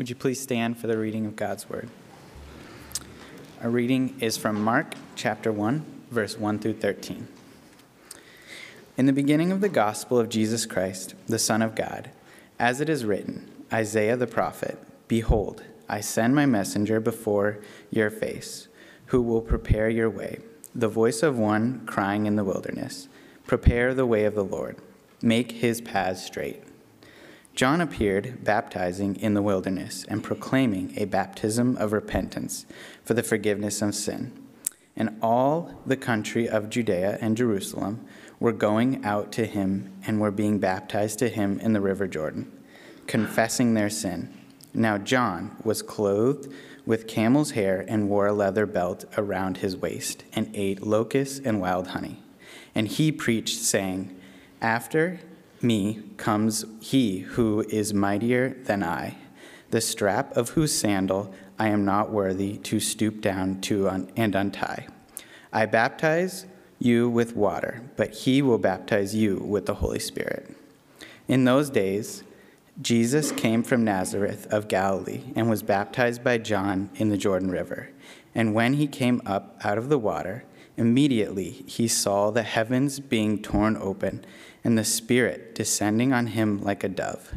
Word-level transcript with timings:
Would 0.00 0.08
you 0.08 0.16
please 0.16 0.40
stand 0.40 0.78
for 0.78 0.86
the 0.86 0.96
reading 0.96 1.26
of 1.26 1.36
God's 1.36 1.68
Word? 1.68 1.90
Our 3.62 3.68
reading 3.68 4.16
is 4.18 4.38
from 4.38 4.64
Mark 4.64 4.94
chapter 5.14 5.52
1, 5.52 5.84
verse 6.10 6.38
1 6.38 6.58
through 6.58 6.78
13. 6.78 7.28
In 8.96 9.04
the 9.04 9.12
beginning 9.12 9.52
of 9.52 9.60
the 9.60 9.68
gospel 9.68 10.18
of 10.18 10.30
Jesus 10.30 10.64
Christ, 10.64 11.14
the 11.26 11.38
Son 11.38 11.60
of 11.60 11.74
God, 11.74 12.08
as 12.58 12.80
it 12.80 12.88
is 12.88 13.04
written, 13.04 13.50
Isaiah 13.70 14.16
the 14.16 14.26
prophet, 14.26 14.78
Behold, 15.06 15.64
I 15.86 16.00
send 16.00 16.34
my 16.34 16.46
messenger 16.46 16.98
before 16.98 17.58
your 17.90 18.08
face, 18.08 18.68
who 19.08 19.20
will 19.20 19.42
prepare 19.42 19.90
your 19.90 20.08
way, 20.08 20.38
the 20.74 20.88
voice 20.88 21.22
of 21.22 21.38
one 21.38 21.84
crying 21.84 22.24
in 22.24 22.36
the 22.36 22.44
wilderness, 22.44 23.06
Prepare 23.46 23.92
the 23.92 24.06
way 24.06 24.24
of 24.24 24.34
the 24.34 24.44
Lord, 24.44 24.78
make 25.20 25.52
his 25.52 25.82
paths 25.82 26.24
straight. 26.24 26.62
John 27.54 27.80
appeared 27.80 28.44
baptizing 28.44 29.16
in 29.16 29.34
the 29.34 29.42
wilderness 29.42 30.04
and 30.08 30.24
proclaiming 30.24 30.94
a 30.96 31.04
baptism 31.04 31.76
of 31.76 31.92
repentance 31.92 32.64
for 33.04 33.14
the 33.14 33.22
forgiveness 33.22 33.82
of 33.82 33.94
sin. 33.94 34.32
And 34.96 35.18
all 35.22 35.80
the 35.86 35.96
country 35.96 36.48
of 36.48 36.70
Judea 36.70 37.18
and 37.20 37.36
Jerusalem 37.36 38.06
were 38.38 38.52
going 38.52 39.04
out 39.04 39.32
to 39.32 39.46
him 39.46 39.92
and 40.06 40.20
were 40.20 40.30
being 40.30 40.58
baptized 40.58 41.18
to 41.20 41.28
him 41.28 41.60
in 41.60 41.72
the 41.72 41.80
river 41.80 42.06
Jordan, 42.06 42.50
confessing 43.06 43.74
their 43.74 43.90
sin. 43.90 44.32
Now 44.72 44.98
John 44.98 45.56
was 45.64 45.82
clothed 45.82 46.52
with 46.86 47.06
camel's 47.06 47.52
hair 47.52 47.84
and 47.88 48.08
wore 48.08 48.26
a 48.26 48.32
leather 48.32 48.66
belt 48.66 49.04
around 49.16 49.58
his 49.58 49.76
waist 49.76 50.24
and 50.32 50.50
ate 50.54 50.82
locusts 50.82 51.40
and 51.44 51.60
wild 51.60 51.88
honey. 51.88 52.22
And 52.74 52.88
he 52.88 53.12
preached, 53.12 53.58
saying, 53.58 54.18
After 54.60 55.20
me 55.62 56.02
comes 56.16 56.64
he 56.80 57.20
who 57.20 57.64
is 57.68 57.94
mightier 57.94 58.56
than 58.64 58.82
I, 58.82 59.16
the 59.70 59.80
strap 59.80 60.36
of 60.36 60.50
whose 60.50 60.72
sandal 60.72 61.32
I 61.58 61.68
am 61.68 61.84
not 61.84 62.10
worthy 62.10 62.56
to 62.58 62.80
stoop 62.80 63.20
down 63.20 63.60
to 63.62 63.88
un- 63.88 64.10
and 64.16 64.34
untie. 64.34 64.86
I 65.52 65.66
baptize 65.66 66.46
you 66.78 67.08
with 67.10 67.36
water, 67.36 67.82
but 67.96 68.14
he 68.14 68.40
will 68.40 68.58
baptize 68.58 69.14
you 69.14 69.36
with 69.36 69.66
the 69.66 69.74
Holy 69.74 69.98
Spirit. 69.98 70.56
In 71.28 71.44
those 71.44 71.70
days, 71.70 72.24
Jesus 72.80 73.30
came 73.32 73.62
from 73.62 73.84
Nazareth 73.84 74.46
of 74.50 74.68
Galilee 74.68 75.24
and 75.36 75.50
was 75.50 75.62
baptized 75.62 76.24
by 76.24 76.38
John 76.38 76.88
in 76.94 77.10
the 77.10 77.18
Jordan 77.18 77.50
River. 77.50 77.90
And 78.34 78.54
when 78.54 78.74
he 78.74 78.86
came 78.86 79.20
up 79.26 79.58
out 79.62 79.76
of 79.76 79.90
the 79.90 79.98
water, 79.98 80.44
immediately 80.76 81.50
he 81.66 81.86
saw 81.86 82.30
the 82.30 82.42
heavens 82.42 82.98
being 82.98 83.42
torn 83.42 83.76
open 83.76 84.24
and 84.62 84.76
the 84.76 84.84
Spirit 84.84 85.54
descending 85.54 86.12
on 86.12 86.28
him 86.28 86.62
like 86.62 86.84
a 86.84 86.88
dove. 86.88 87.34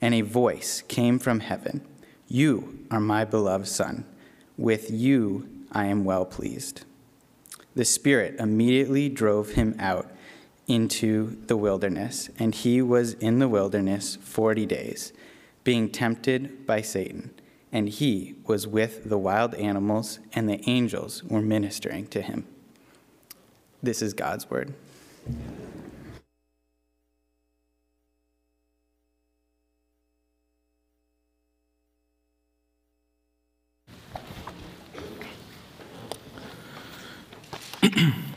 And 0.00 0.14
a 0.14 0.20
voice 0.20 0.82
came 0.88 1.18
from 1.18 1.40
heaven 1.40 1.86
You 2.28 2.86
are 2.90 3.00
my 3.00 3.24
beloved 3.24 3.68
Son. 3.68 4.04
With 4.56 4.90
you 4.90 5.48
I 5.72 5.86
am 5.86 6.04
well 6.04 6.24
pleased. 6.24 6.84
The 7.74 7.84
Spirit 7.84 8.36
immediately 8.38 9.08
drove 9.08 9.50
him 9.50 9.74
out 9.78 10.10
into 10.66 11.36
the 11.46 11.56
wilderness, 11.56 12.30
and 12.38 12.54
he 12.54 12.80
was 12.80 13.14
in 13.14 13.38
the 13.38 13.48
wilderness 13.48 14.16
forty 14.16 14.64
days, 14.64 15.12
being 15.62 15.90
tempted 15.90 16.66
by 16.66 16.80
Satan. 16.80 17.30
And 17.72 17.88
he 17.88 18.36
was 18.46 18.68
with 18.68 19.08
the 19.08 19.18
wild 19.18 19.54
animals, 19.56 20.20
and 20.32 20.48
the 20.48 20.62
angels 20.68 21.24
were 21.24 21.42
ministering 21.42 22.06
to 22.08 22.22
him. 22.22 22.46
This 23.82 24.00
is 24.00 24.14
God's 24.14 24.48
word. 24.48 24.72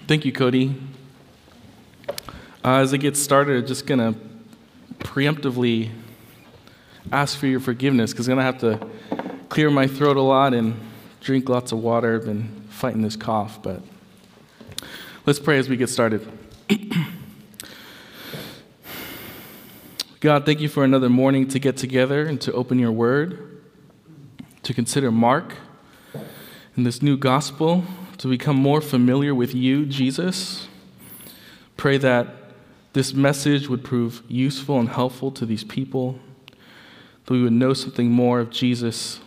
Thank 0.07 0.23
you, 0.23 0.31
Cody. 0.31 0.73
Uh, 2.63 2.77
as 2.77 2.93
I 2.93 2.97
get 2.97 3.17
started, 3.17 3.57
I'm 3.57 3.67
just 3.67 3.85
going 3.85 3.99
to 3.99 4.17
preemptively 4.99 5.91
ask 7.11 7.37
for 7.37 7.47
your 7.47 7.59
forgiveness 7.59 8.13
because 8.13 8.29
I'm 8.29 8.37
going 8.37 8.53
to 8.53 8.67
have 8.69 8.79
to 8.79 8.87
clear 9.49 9.69
my 9.69 9.85
throat 9.85 10.15
a 10.15 10.21
lot 10.21 10.53
and 10.53 10.79
drink 11.19 11.49
lots 11.49 11.73
of 11.73 11.79
water. 11.79 12.15
I've 12.15 12.23
been 12.23 12.63
fighting 12.69 13.01
this 13.01 13.17
cough, 13.17 13.61
but 13.61 13.81
let's 15.25 15.39
pray 15.39 15.57
as 15.57 15.67
we 15.67 15.75
get 15.75 15.89
started. 15.89 16.25
God, 20.21 20.45
thank 20.45 20.61
you 20.61 20.69
for 20.69 20.85
another 20.85 21.09
morning 21.09 21.49
to 21.49 21.59
get 21.59 21.75
together 21.75 22.25
and 22.25 22.39
to 22.39 22.53
open 22.53 22.79
your 22.79 22.93
word, 22.93 23.59
to 24.63 24.73
consider 24.73 25.11
Mark 25.11 25.55
and 26.77 26.85
this 26.85 27.01
new 27.01 27.17
gospel 27.17 27.83
to 28.17 28.27
become 28.27 28.55
more 28.55 28.81
familiar 28.81 29.33
with 29.35 29.53
you, 29.53 29.85
Jesus. 29.85 30.67
Pray 31.75 31.97
that 31.97 32.27
this 32.93 33.13
message 33.13 33.67
would 33.67 33.83
prove 33.83 34.23
useful 34.27 34.79
and 34.79 34.89
helpful 34.89 35.31
to 35.31 35.45
these 35.45 35.63
people, 35.63 36.19
that 37.25 37.33
we 37.33 37.43
would 37.43 37.53
know 37.53 37.73
something 37.73 38.09
more 38.09 38.39
of 38.39 38.49
Jesus, 38.49 39.19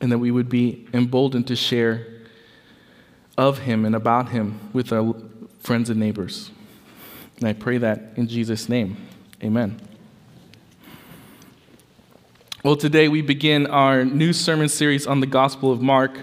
and 0.00 0.12
that 0.12 0.18
we 0.18 0.30
would 0.30 0.48
be 0.48 0.86
emboldened 0.92 1.46
to 1.48 1.56
share 1.56 2.06
of 3.36 3.58
him 3.58 3.84
and 3.84 3.94
about 3.94 4.28
him 4.28 4.60
with 4.72 4.92
our 4.92 5.14
friends 5.58 5.90
and 5.90 5.98
neighbors. 5.98 6.50
And 7.38 7.48
I 7.48 7.52
pray 7.52 7.78
that 7.78 8.12
in 8.16 8.28
Jesus' 8.28 8.68
name. 8.68 8.96
Amen. 9.42 9.80
Well, 12.62 12.76
today 12.76 13.08
we 13.08 13.22
begin 13.22 13.66
our 13.66 14.04
new 14.04 14.32
sermon 14.32 14.68
series 14.68 15.06
on 15.06 15.20
the 15.20 15.26
Gospel 15.26 15.70
of 15.72 15.82
Mark. 15.82 16.18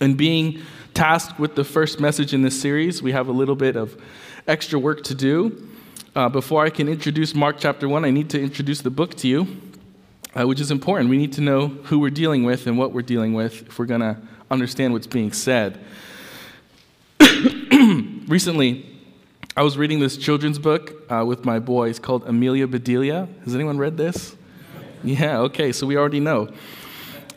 And 0.00 0.16
being 0.16 0.62
tasked 0.94 1.38
with 1.38 1.54
the 1.54 1.64
first 1.64 2.00
message 2.00 2.32
in 2.32 2.40
this 2.42 2.58
series, 2.58 3.02
we 3.02 3.12
have 3.12 3.28
a 3.28 3.32
little 3.32 3.54
bit 3.54 3.76
of 3.76 4.00
extra 4.46 4.78
work 4.78 5.04
to 5.04 5.14
do. 5.14 5.68
Uh, 6.16 6.28
before 6.28 6.64
I 6.64 6.70
can 6.70 6.88
introduce 6.88 7.34
Mark 7.34 7.56
chapter 7.58 7.86
1, 7.88 8.04
I 8.04 8.10
need 8.10 8.30
to 8.30 8.40
introduce 8.40 8.80
the 8.80 8.90
book 8.90 9.14
to 9.16 9.28
you, 9.28 9.46
uh, 10.34 10.46
which 10.46 10.58
is 10.58 10.70
important. 10.70 11.10
We 11.10 11.18
need 11.18 11.34
to 11.34 11.42
know 11.42 11.68
who 11.68 11.98
we're 11.98 12.10
dealing 12.10 12.44
with 12.44 12.66
and 12.66 12.78
what 12.78 12.92
we're 12.92 13.02
dealing 13.02 13.34
with 13.34 13.68
if 13.68 13.78
we're 13.78 13.86
going 13.86 14.00
to 14.00 14.16
understand 14.50 14.94
what's 14.94 15.06
being 15.06 15.32
said. 15.32 15.78
Recently, 18.26 18.86
I 19.56 19.62
was 19.62 19.76
reading 19.76 20.00
this 20.00 20.16
children's 20.16 20.58
book 20.58 21.10
uh, 21.10 21.24
with 21.26 21.44
my 21.44 21.58
boys 21.58 21.98
called 21.98 22.24
Amelia 22.26 22.66
Bedelia. 22.66 23.28
Has 23.44 23.54
anyone 23.54 23.76
read 23.76 23.96
this? 23.96 24.34
Yeah, 25.04 25.40
okay, 25.40 25.72
so 25.72 25.86
we 25.86 25.96
already 25.96 26.20
know. 26.20 26.52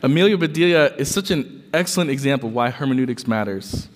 Amelia 0.02 0.36
Bedelia 0.38 0.94
is 0.96 1.12
such 1.12 1.30
an 1.30 1.63
excellent 1.74 2.10
example 2.10 2.48
of 2.48 2.54
why 2.54 2.70
hermeneutics 2.70 3.26
matters. 3.26 3.88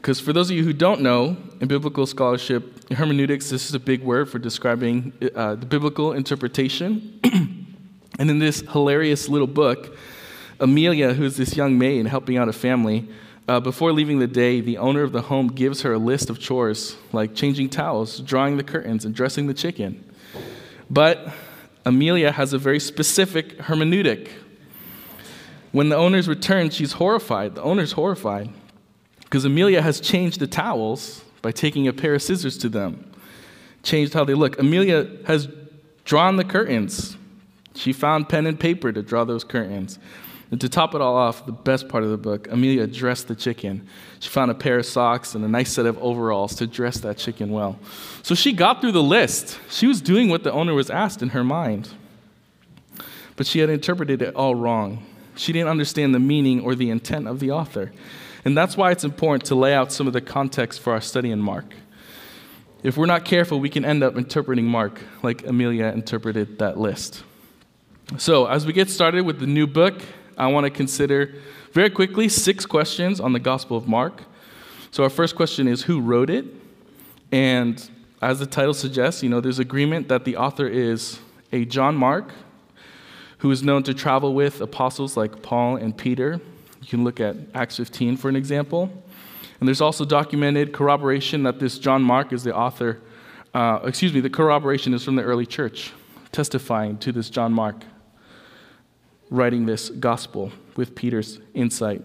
Because 0.00 0.18
for 0.18 0.32
those 0.32 0.50
of 0.50 0.56
you 0.56 0.64
who 0.64 0.72
don't 0.72 1.00
know, 1.00 1.36
in 1.60 1.68
biblical 1.68 2.06
scholarship, 2.06 2.90
hermeneutics, 2.92 3.50
this 3.50 3.68
is 3.68 3.74
a 3.74 3.78
big 3.78 4.02
word 4.02 4.28
for 4.28 4.38
describing 4.38 5.12
uh, 5.34 5.54
the 5.54 5.66
biblical 5.66 6.12
interpretation. 6.12 7.20
and 8.18 8.30
in 8.30 8.38
this 8.38 8.60
hilarious 8.72 9.28
little 9.28 9.46
book, 9.46 9.96
Amelia, 10.58 11.14
who's 11.14 11.36
this 11.36 11.56
young 11.56 11.78
maid 11.78 12.06
helping 12.06 12.36
out 12.36 12.48
a 12.48 12.52
family, 12.52 13.08
uh, 13.48 13.60
before 13.60 13.92
leaving 13.92 14.18
the 14.18 14.26
day, 14.26 14.60
the 14.60 14.78
owner 14.78 15.02
of 15.02 15.12
the 15.12 15.22
home 15.22 15.48
gives 15.48 15.82
her 15.82 15.92
a 15.92 15.98
list 15.98 16.30
of 16.30 16.38
chores 16.38 16.96
like 17.12 17.34
changing 17.34 17.68
towels, 17.68 18.20
drawing 18.20 18.56
the 18.56 18.64
curtains, 18.64 19.04
and 19.04 19.14
dressing 19.14 19.46
the 19.46 19.54
chicken. 19.54 20.04
But 20.88 21.28
Amelia 21.84 22.30
has 22.32 22.52
a 22.52 22.58
very 22.58 22.78
specific 22.78 23.58
hermeneutic 23.58 24.30
when 25.72 25.88
the 25.88 25.96
owners 25.96 26.28
return, 26.28 26.70
she's 26.70 26.92
horrified. 26.92 27.54
The 27.54 27.62
owner's 27.62 27.92
horrified 27.92 28.50
because 29.32 29.44
Amelia 29.44 29.80
has 29.80 29.98
changed 30.00 30.40
the 30.40 30.46
towels 30.46 31.24
by 31.40 31.52
taking 31.52 31.88
a 31.88 31.92
pair 31.92 32.14
of 32.14 32.22
scissors 32.22 32.58
to 32.58 32.68
them, 32.68 33.10
changed 33.82 34.12
how 34.12 34.24
they 34.24 34.34
look. 34.34 34.58
Amelia 34.58 35.08
has 35.26 35.48
drawn 36.04 36.36
the 36.36 36.44
curtains. 36.44 37.16
She 37.74 37.94
found 37.94 38.28
pen 38.28 38.46
and 38.46 38.60
paper 38.60 38.92
to 38.92 39.02
draw 39.02 39.24
those 39.24 39.42
curtains. 39.42 39.98
And 40.50 40.60
to 40.60 40.68
top 40.68 40.94
it 40.94 41.00
all 41.00 41.16
off, 41.16 41.46
the 41.46 41.52
best 41.52 41.88
part 41.88 42.04
of 42.04 42.10
the 42.10 42.18
book, 42.18 42.46
Amelia 42.50 42.86
dressed 42.86 43.26
the 43.26 43.34
chicken. 43.34 43.88
She 44.20 44.28
found 44.28 44.50
a 44.50 44.54
pair 44.54 44.78
of 44.78 44.84
socks 44.84 45.34
and 45.34 45.42
a 45.42 45.48
nice 45.48 45.72
set 45.72 45.86
of 45.86 45.96
overalls 45.96 46.54
to 46.56 46.66
dress 46.66 46.98
that 47.00 47.16
chicken 47.16 47.50
well. 47.50 47.78
So 48.22 48.34
she 48.34 48.52
got 48.52 48.82
through 48.82 48.92
the 48.92 49.02
list. 49.02 49.58
She 49.70 49.86
was 49.86 50.02
doing 50.02 50.28
what 50.28 50.44
the 50.44 50.52
owner 50.52 50.74
was 50.74 50.90
asked 50.90 51.22
in 51.22 51.30
her 51.30 51.42
mind. 51.42 51.88
But 53.36 53.46
she 53.46 53.60
had 53.60 53.70
interpreted 53.70 54.20
it 54.20 54.34
all 54.34 54.54
wrong. 54.54 55.06
She 55.34 55.52
didn't 55.52 55.68
understand 55.68 56.14
the 56.14 56.20
meaning 56.20 56.60
or 56.60 56.74
the 56.74 56.90
intent 56.90 57.26
of 57.26 57.40
the 57.40 57.50
author. 57.50 57.92
And 58.44 58.56
that's 58.56 58.76
why 58.76 58.90
it's 58.90 59.04
important 59.04 59.44
to 59.46 59.54
lay 59.54 59.74
out 59.74 59.92
some 59.92 60.06
of 60.06 60.12
the 60.12 60.20
context 60.20 60.80
for 60.80 60.92
our 60.92 61.00
study 61.00 61.30
in 61.30 61.40
Mark. 61.40 61.74
If 62.82 62.96
we're 62.96 63.06
not 63.06 63.24
careful, 63.24 63.60
we 63.60 63.68
can 63.68 63.84
end 63.84 64.02
up 64.02 64.16
interpreting 64.16 64.66
Mark 64.66 65.00
like 65.22 65.46
Amelia 65.46 65.86
interpreted 65.86 66.58
that 66.58 66.78
list. 66.78 67.22
So, 68.18 68.46
as 68.46 68.66
we 68.66 68.72
get 68.72 68.90
started 68.90 69.24
with 69.24 69.38
the 69.38 69.46
new 69.46 69.66
book, 69.66 70.02
I 70.36 70.48
want 70.48 70.64
to 70.64 70.70
consider 70.70 71.34
very 71.72 71.88
quickly 71.88 72.28
six 72.28 72.66
questions 72.66 73.20
on 73.20 73.32
the 73.32 73.38
Gospel 73.38 73.76
of 73.76 73.86
Mark. 73.86 74.24
So, 74.90 75.04
our 75.04 75.10
first 75.10 75.36
question 75.36 75.68
is 75.68 75.82
who 75.82 76.00
wrote 76.00 76.28
it? 76.28 76.44
And 77.30 77.88
as 78.20 78.40
the 78.40 78.46
title 78.46 78.74
suggests, 78.74 79.22
you 79.22 79.28
know, 79.28 79.40
there's 79.40 79.60
agreement 79.60 80.08
that 80.08 80.24
the 80.24 80.36
author 80.36 80.66
is 80.66 81.20
a 81.52 81.64
John 81.64 81.96
Mark, 81.96 82.32
who 83.42 83.50
is 83.50 83.60
known 83.60 83.82
to 83.82 83.92
travel 83.92 84.34
with 84.34 84.60
apostles 84.60 85.16
like 85.16 85.42
Paul 85.42 85.74
and 85.74 85.96
Peter. 85.96 86.40
You 86.80 86.86
can 86.86 87.02
look 87.02 87.18
at 87.18 87.34
Acts 87.56 87.76
15 87.76 88.16
for 88.16 88.28
an 88.28 88.36
example. 88.36 88.88
And 89.58 89.66
there's 89.66 89.80
also 89.80 90.04
documented 90.04 90.72
corroboration 90.72 91.42
that 91.42 91.58
this 91.58 91.76
John 91.80 92.04
Mark 92.04 92.32
is 92.32 92.44
the 92.44 92.54
author, 92.54 93.00
uh, 93.52 93.80
excuse 93.82 94.12
me, 94.14 94.20
the 94.20 94.30
corroboration 94.30 94.94
is 94.94 95.02
from 95.02 95.16
the 95.16 95.24
early 95.24 95.44
church, 95.44 95.92
testifying 96.30 96.98
to 96.98 97.10
this 97.10 97.28
John 97.28 97.52
Mark 97.52 97.84
writing 99.28 99.66
this 99.66 99.90
gospel 99.90 100.52
with 100.76 100.94
Peter's 100.94 101.40
insight. 101.52 102.02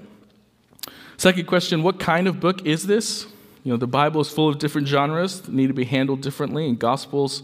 Second 1.18 1.46
question 1.46 1.84
What 1.84 2.00
kind 2.00 2.28
of 2.28 2.40
book 2.40 2.66
is 2.66 2.88
this? 2.88 3.28
You 3.64 3.74
know, 3.74 3.78
the 3.78 3.86
Bible 3.86 4.22
is 4.22 4.30
full 4.30 4.50
of 4.50 4.58
different 4.58 4.88
genres 4.88 5.42
that 5.42 5.54
need 5.54 5.68
to 5.68 5.74
be 5.74 5.86
handled 5.86 6.22
differently, 6.22 6.68
and 6.68 6.80
gospels 6.80 7.44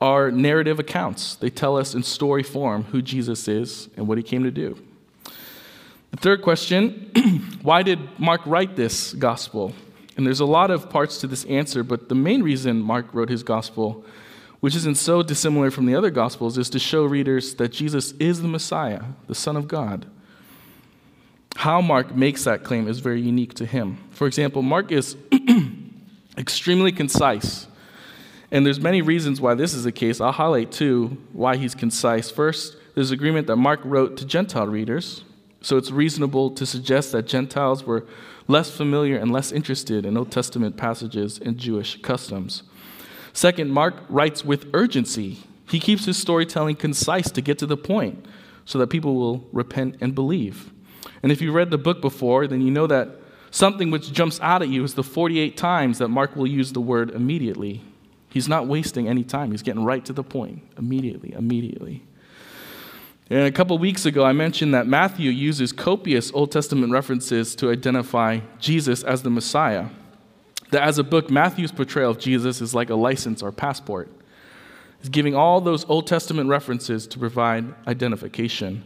are 0.00 0.30
narrative 0.30 0.78
accounts. 0.78 1.36
They 1.36 1.50
tell 1.50 1.76
us 1.76 1.94
in 1.94 2.02
story 2.02 2.42
form 2.42 2.84
who 2.84 3.02
Jesus 3.02 3.48
is 3.48 3.88
and 3.96 4.08
what 4.08 4.18
he 4.18 4.24
came 4.24 4.44
to 4.44 4.50
do. 4.50 4.78
The 6.12 6.16
third 6.16 6.42
question 6.42 7.10
why 7.62 7.82
did 7.82 7.98
Mark 8.18 8.40
write 8.46 8.76
this 8.76 9.12
gospel? 9.12 9.72
And 10.16 10.26
there's 10.26 10.40
a 10.40 10.46
lot 10.46 10.70
of 10.70 10.90
parts 10.90 11.18
to 11.18 11.26
this 11.26 11.44
answer, 11.44 11.82
but 11.82 12.08
the 12.08 12.14
main 12.14 12.42
reason 12.42 12.80
Mark 12.80 13.12
wrote 13.12 13.28
his 13.28 13.42
gospel 13.42 14.04
which 14.60 14.76
isn't 14.76 14.96
so 14.96 15.22
dissimilar 15.22 15.70
from 15.70 15.86
the 15.86 15.94
other 15.94 16.10
Gospels, 16.10 16.58
is 16.58 16.70
to 16.70 16.78
show 16.78 17.04
readers 17.04 17.54
that 17.54 17.72
Jesus 17.72 18.12
is 18.12 18.42
the 18.42 18.48
Messiah, 18.48 19.02
the 19.26 19.34
Son 19.34 19.56
of 19.56 19.66
God. 19.66 20.06
How 21.56 21.80
Mark 21.80 22.14
makes 22.14 22.44
that 22.44 22.62
claim 22.62 22.86
is 22.86 23.00
very 23.00 23.20
unique 23.20 23.54
to 23.54 23.66
him. 23.66 23.98
For 24.10 24.26
example, 24.26 24.62
Mark 24.62 24.92
is 24.92 25.16
extremely 26.38 26.92
concise. 26.92 27.66
And 28.50 28.66
there's 28.66 28.80
many 28.80 29.00
reasons 29.00 29.40
why 29.40 29.54
this 29.54 29.74
is 29.74 29.84
the 29.84 29.92
case. 29.92 30.20
I'll 30.20 30.32
highlight 30.32 30.72
two 30.72 31.18
why 31.32 31.56
he's 31.56 31.74
concise. 31.74 32.30
First, 32.30 32.76
there's 32.94 33.12
agreement 33.12 33.46
that 33.46 33.56
Mark 33.56 33.80
wrote 33.84 34.16
to 34.16 34.24
Gentile 34.24 34.66
readers, 34.66 35.24
so 35.60 35.76
it's 35.76 35.90
reasonable 35.90 36.50
to 36.52 36.66
suggest 36.66 37.12
that 37.12 37.26
Gentiles 37.26 37.84
were 37.84 38.06
less 38.48 38.70
familiar 38.70 39.16
and 39.16 39.30
less 39.30 39.52
interested 39.52 40.04
in 40.04 40.16
Old 40.16 40.32
Testament 40.32 40.76
passages 40.76 41.38
and 41.38 41.56
Jewish 41.56 42.00
customs. 42.02 42.64
Second, 43.32 43.70
Mark 43.70 43.94
writes 44.08 44.44
with 44.44 44.68
urgency. 44.74 45.38
He 45.68 45.78
keeps 45.78 46.06
his 46.06 46.16
storytelling 46.16 46.76
concise 46.76 47.30
to 47.30 47.40
get 47.40 47.58
to 47.58 47.66
the 47.66 47.76
point 47.76 48.26
so 48.64 48.78
that 48.78 48.88
people 48.88 49.14
will 49.14 49.48
repent 49.52 49.96
and 50.00 50.14
believe. 50.14 50.72
And 51.22 51.30
if 51.30 51.40
you 51.40 51.52
read 51.52 51.70
the 51.70 51.78
book 51.78 52.00
before, 52.00 52.48
then 52.48 52.60
you 52.60 52.72
know 52.72 52.88
that 52.88 53.08
something 53.52 53.90
which 53.92 54.12
jumps 54.12 54.40
out 54.40 54.62
at 54.62 54.68
you 54.68 54.82
is 54.82 54.94
the 54.94 55.04
48 55.04 55.56
times 55.56 55.98
that 55.98 56.08
Mark 56.08 56.34
will 56.34 56.46
use 56.46 56.72
the 56.72 56.80
word 56.80 57.10
immediately. 57.10 57.82
He's 58.30 58.48
not 58.48 58.66
wasting 58.66 59.08
any 59.08 59.24
time, 59.24 59.50
he's 59.50 59.62
getting 59.62 59.84
right 59.84 60.04
to 60.04 60.12
the 60.12 60.24
point 60.24 60.62
immediately, 60.78 61.32
immediately. 61.32 62.02
And 63.28 63.40
a 63.40 63.52
couple 63.52 63.78
weeks 63.78 64.06
ago, 64.06 64.24
I 64.24 64.32
mentioned 64.32 64.74
that 64.74 64.86
Matthew 64.88 65.30
uses 65.30 65.72
copious 65.72 66.32
Old 66.32 66.50
Testament 66.50 66.92
references 66.92 67.54
to 67.56 67.70
identify 67.70 68.40
Jesus 68.58 69.04
as 69.04 69.22
the 69.22 69.30
Messiah 69.30 69.86
that 70.70 70.82
as 70.82 70.98
a 70.98 71.04
book, 71.04 71.30
Matthew's 71.30 71.72
portrayal 71.72 72.10
of 72.10 72.18
Jesus 72.18 72.60
is 72.60 72.74
like 72.74 72.90
a 72.90 72.94
license 72.94 73.42
or 73.42 73.52
passport. 73.52 74.08
He's 75.00 75.08
giving 75.08 75.34
all 75.34 75.60
those 75.60 75.84
Old 75.88 76.06
Testament 76.06 76.48
references 76.48 77.06
to 77.08 77.18
provide 77.18 77.74
identification. 77.86 78.84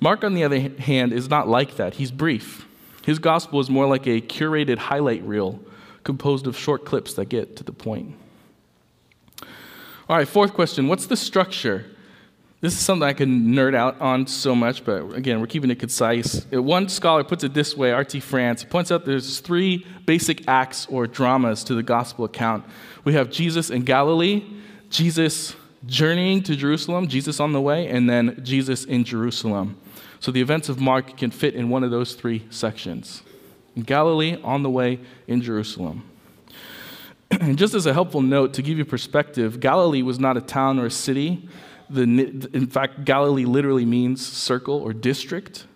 Mark, 0.00 0.24
on 0.24 0.34
the 0.34 0.44
other 0.44 0.60
hand, 0.60 1.12
is 1.12 1.28
not 1.28 1.48
like 1.48 1.76
that. 1.76 1.94
He's 1.94 2.10
brief. 2.10 2.66
His 3.04 3.18
gospel 3.18 3.60
is 3.60 3.70
more 3.70 3.86
like 3.86 4.06
a 4.06 4.20
curated 4.20 4.78
highlight 4.78 5.22
reel 5.24 5.60
composed 6.04 6.46
of 6.46 6.56
short 6.56 6.84
clips 6.84 7.14
that 7.14 7.28
get 7.28 7.56
to 7.56 7.64
the 7.64 7.72
point. 7.72 8.14
All 10.12 10.18
right, 10.18 10.28
fourth 10.28 10.52
question 10.52 10.88
What's 10.88 11.06
the 11.06 11.16
structure 11.16 11.86
this 12.60 12.74
is 12.74 12.80
something 12.80 13.08
I 13.08 13.14
can 13.14 13.46
nerd 13.54 13.74
out 13.74 13.98
on 13.98 14.26
so 14.26 14.54
much, 14.54 14.84
but 14.84 15.14
again, 15.14 15.40
we're 15.40 15.46
keeping 15.46 15.70
it 15.70 15.78
concise. 15.80 16.46
Uh, 16.54 16.62
one 16.62 16.90
scholar 16.90 17.24
puts 17.24 17.42
it 17.44 17.54
this 17.54 17.74
way, 17.74 17.92
R.T. 17.92 18.20
France. 18.20 18.62
He 18.62 18.68
points 18.68 18.92
out 18.92 19.06
there's 19.06 19.40
three 19.40 19.86
basic 20.04 20.46
acts 20.46 20.86
or 20.86 21.06
dramas 21.06 21.64
to 21.64 21.74
the 21.74 21.82
gospel 21.82 22.26
account. 22.26 22.64
We 23.04 23.14
have 23.14 23.30
Jesus 23.30 23.70
in 23.70 23.82
Galilee, 23.82 24.44
Jesus 24.90 25.56
journeying 25.86 26.42
to 26.42 26.54
Jerusalem, 26.54 27.08
Jesus 27.08 27.40
on 27.40 27.52
the 27.52 27.60
way, 27.60 27.88
and 27.88 28.08
then 28.08 28.38
Jesus 28.44 28.84
in 28.84 29.02
Jerusalem. 29.02 29.76
So 30.20 30.30
the 30.30 30.42
events 30.42 30.68
of 30.68 30.78
Mark 30.78 31.16
can 31.16 31.30
fit 31.30 31.54
in 31.54 31.70
one 31.70 31.82
of 31.82 31.90
those 31.90 32.14
three 32.14 32.46
sections. 32.50 33.22
In 33.74 33.82
Galilee, 33.82 34.38
on 34.44 34.62
the 34.62 34.70
way, 34.70 35.00
in 35.26 35.40
Jerusalem. 35.40 36.04
And 37.40 37.58
just 37.58 37.74
as 37.74 37.86
a 37.86 37.92
helpful 37.92 38.22
note 38.22 38.54
to 38.54 38.62
give 38.62 38.78
you 38.78 38.84
perspective, 38.84 39.60
Galilee 39.60 40.02
was 40.02 40.18
not 40.18 40.36
a 40.36 40.40
town 40.40 40.78
or 40.78 40.86
a 40.86 40.90
city 40.90 41.48
the, 41.92 42.02
in 42.02 42.66
fact, 42.68 43.04
Galilee 43.04 43.44
literally 43.44 43.84
means 43.84 44.26
circle 44.26 44.76
or 44.76 44.92
district. 44.94 45.66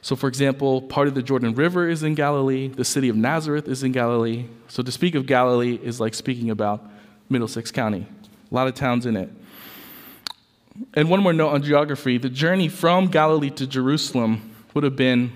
So, 0.00 0.16
for 0.16 0.28
example, 0.28 0.80
part 0.80 1.08
of 1.08 1.14
the 1.14 1.22
Jordan 1.22 1.54
River 1.54 1.88
is 1.88 2.02
in 2.02 2.14
Galilee, 2.14 2.68
the 2.68 2.84
city 2.84 3.08
of 3.08 3.16
Nazareth 3.16 3.68
is 3.68 3.82
in 3.82 3.92
Galilee. 3.92 4.46
So, 4.68 4.82
to 4.82 4.90
speak 4.90 5.14
of 5.14 5.26
Galilee 5.26 5.78
is 5.82 6.00
like 6.00 6.14
speaking 6.14 6.50
about 6.50 6.88
Middlesex 7.28 7.70
County, 7.70 8.06
a 8.50 8.54
lot 8.54 8.66
of 8.66 8.74
towns 8.74 9.04
in 9.04 9.16
it. 9.16 9.30
And 10.94 11.10
one 11.10 11.20
more 11.20 11.32
note 11.32 11.50
on 11.50 11.62
geography 11.62 12.16
the 12.16 12.30
journey 12.30 12.68
from 12.68 13.08
Galilee 13.08 13.50
to 13.50 13.66
Jerusalem 13.66 14.54
would 14.72 14.84
have 14.84 14.96
been, 14.96 15.32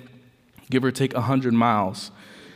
give 0.71 0.85
or 0.85 0.93
take, 0.93 1.13
100 1.13 1.53
miles. 1.53 2.11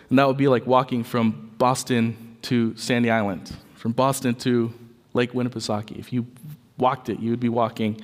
And 0.09 0.19
that 0.19 0.27
would 0.29 0.37
be 0.37 0.49
like 0.49 0.67
walking 0.67 1.05
from 1.05 1.53
Boston 1.59 2.26
to 2.47 2.77
Sandy 2.77 3.11
Island, 3.11 3.55
from 3.75 3.93
Boston 3.93 4.35
to 4.37 4.73
Lake 5.15 5.33
Winnipesaukee. 5.33 5.99
If 5.99 6.13
you 6.13 6.27
walked 6.79 7.09
it, 7.09 7.19
you 7.19 7.31
would 7.31 7.41
be 7.41 7.49
walking 7.49 8.01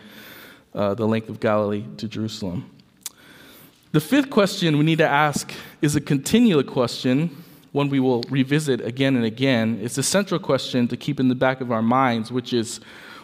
uh, 0.75 0.95
the 0.95 1.07
length 1.07 1.29
of 1.29 1.39
Galilee 1.39 1.85
to 1.99 2.09
Jerusalem. 2.09 2.69
The 3.93 4.01
fifth 4.01 4.31
question 4.31 4.79
we 4.79 4.85
need 4.85 4.99
to 4.99 5.09
ask 5.09 5.53
is 5.81 5.95
a 5.95 6.01
continual 6.01 6.65
question, 6.65 7.45
one 7.71 7.89
we 7.89 8.01
will 8.01 8.23
revisit 8.31 8.81
again 8.81 9.15
and 9.15 9.25
again. 9.25 9.79
It's 9.81 9.99
a 9.99 10.03
central 10.03 10.41
question 10.41 10.89
to 10.89 10.97
keep 10.97 11.21
in 11.21 11.29
the 11.29 11.37
back 11.37 11.61
of 11.61 11.71
our 11.71 11.83
minds, 11.83 12.33
which 12.33 12.53
is 12.53 12.81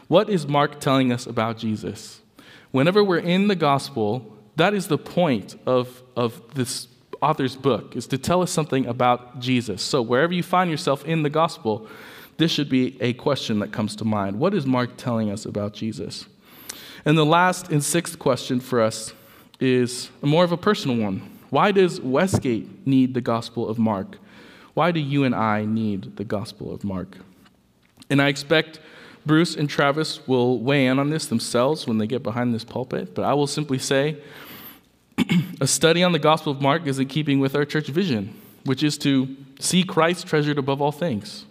what 0.06 0.28
is 0.28 0.46
Mark 0.46 0.78
telling 0.78 1.10
us 1.10 1.26
about 1.26 1.58
Jesus? 1.58 2.20
Whenever 2.70 3.02
we're 3.02 3.18
in 3.18 3.48
the 3.48 3.56
gospel, 3.56 4.36
that 4.54 4.72
is 4.72 4.86
the 4.86 4.98
point 4.98 5.56
of, 5.66 6.02
of 6.14 6.42
this 6.54 6.86
author's 7.20 7.56
book, 7.56 7.96
is 7.96 8.06
to 8.08 8.18
tell 8.18 8.42
us 8.42 8.50
something 8.50 8.86
about 8.86 9.40
Jesus. 9.40 9.82
So 9.82 10.02
wherever 10.02 10.32
you 10.32 10.42
find 10.42 10.70
yourself 10.70 11.04
in 11.04 11.22
the 11.22 11.30
gospel, 11.30 11.88
this 12.36 12.50
should 12.50 12.68
be 12.68 12.96
a 13.00 13.12
question 13.14 13.58
that 13.58 13.72
comes 13.72 13.96
to 13.96 14.04
mind. 14.04 14.38
What 14.38 14.54
is 14.54 14.64
Mark 14.66 14.96
telling 14.96 15.30
us 15.30 15.44
about 15.44 15.72
Jesus? 15.72 16.26
And 17.04 17.18
the 17.18 17.26
last 17.26 17.70
and 17.70 17.82
sixth 17.82 18.18
question 18.18 18.60
for 18.60 18.80
us 18.80 19.12
is 19.60 20.10
more 20.22 20.44
of 20.44 20.52
a 20.52 20.56
personal 20.56 20.96
one. 20.96 21.22
Why 21.50 21.72
does 21.72 22.00
Westgate 22.00 22.86
need 22.86 23.14
the 23.14 23.20
Gospel 23.20 23.68
of 23.68 23.78
Mark? 23.78 24.18
Why 24.74 24.92
do 24.92 25.00
you 25.00 25.24
and 25.24 25.34
I 25.34 25.64
need 25.64 26.16
the 26.16 26.24
Gospel 26.24 26.72
of 26.72 26.84
Mark? 26.84 27.16
And 28.10 28.22
I 28.22 28.28
expect 28.28 28.80
Bruce 29.26 29.56
and 29.56 29.68
Travis 29.68 30.26
will 30.26 30.58
weigh 30.60 30.86
in 30.86 30.98
on 30.98 31.10
this 31.10 31.26
themselves 31.26 31.86
when 31.86 31.98
they 31.98 32.06
get 32.06 32.22
behind 32.22 32.54
this 32.54 32.64
pulpit, 32.64 33.14
but 33.14 33.24
I 33.24 33.34
will 33.34 33.46
simply 33.46 33.78
say 33.78 34.18
a 35.60 35.66
study 35.66 36.02
on 36.02 36.12
the 36.12 36.18
Gospel 36.18 36.52
of 36.52 36.60
Mark 36.60 36.86
is 36.86 36.98
in 36.98 37.08
keeping 37.08 37.40
with 37.40 37.54
our 37.54 37.64
church 37.64 37.88
vision, 37.88 38.34
which 38.64 38.82
is 38.82 38.98
to 38.98 39.36
see 39.60 39.82
Christ 39.82 40.26
treasured 40.26 40.58
above 40.58 40.80
all 40.80 40.92
things. 40.92 41.44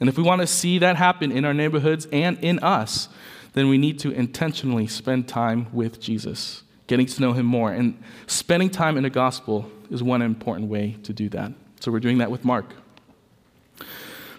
And 0.00 0.08
if 0.08 0.16
we 0.16 0.22
want 0.22 0.40
to 0.40 0.46
see 0.46 0.78
that 0.78 0.96
happen 0.96 1.30
in 1.30 1.44
our 1.44 1.54
neighborhoods 1.54 2.06
and 2.12 2.38
in 2.38 2.58
us, 2.58 3.08
then 3.52 3.68
we 3.68 3.78
need 3.78 3.98
to 4.00 4.10
intentionally 4.10 4.86
spend 4.86 5.28
time 5.28 5.68
with 5.72 6.00
Jesus, 6.00 6.62
getting 6.86 7.06
to 7.06 7.20
know 7.20 7.32
him 7.32 7.46
more. 7.46 7.72
And 7.72 8.02
spending 8.26 8.70
time 8.70 8.96
in 8.96 9.04
the 9.04 9.10
gospel 9.10 9.70
is 9.90 10.02
one 10.02 10.22
important 10.22 10.68
way 10.68 10.96
to 11.04 11.12
do 11.12 11.28
that. 11.30 11.52
So 11.80 11.92
we're 11.92 12.00
doing 12.00 12.18
that 12.18 12.30
with 12.30 12.44
Mark. 12.44 12.66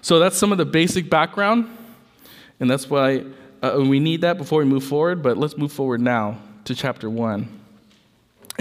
So 0.02 0.20
that's 0.20 0.38
some 0.38 0.52
of 0.52 0.58
the 0.58 0.66
basic 0.66 1.10
background, 1.10 1.70
and 2.60 2.70
that's 2.70 2.90
why 2.90 3.24
uh, 3.62 3.78
we 3.80 4.02
need 4.02 4.22
that 4.22 4.38
before 4.38 4.60
we 4.60 4.66
move 4.66 4.84
forward. 4.84 5.24
But 5.24 5.38
let's 5.38 5.58
move 5.58 5.72
forward 5.72 6.02
now 6.02 6.40
to 6.66 6.76
chapter 6.76 7.10
1. 7.10 7.63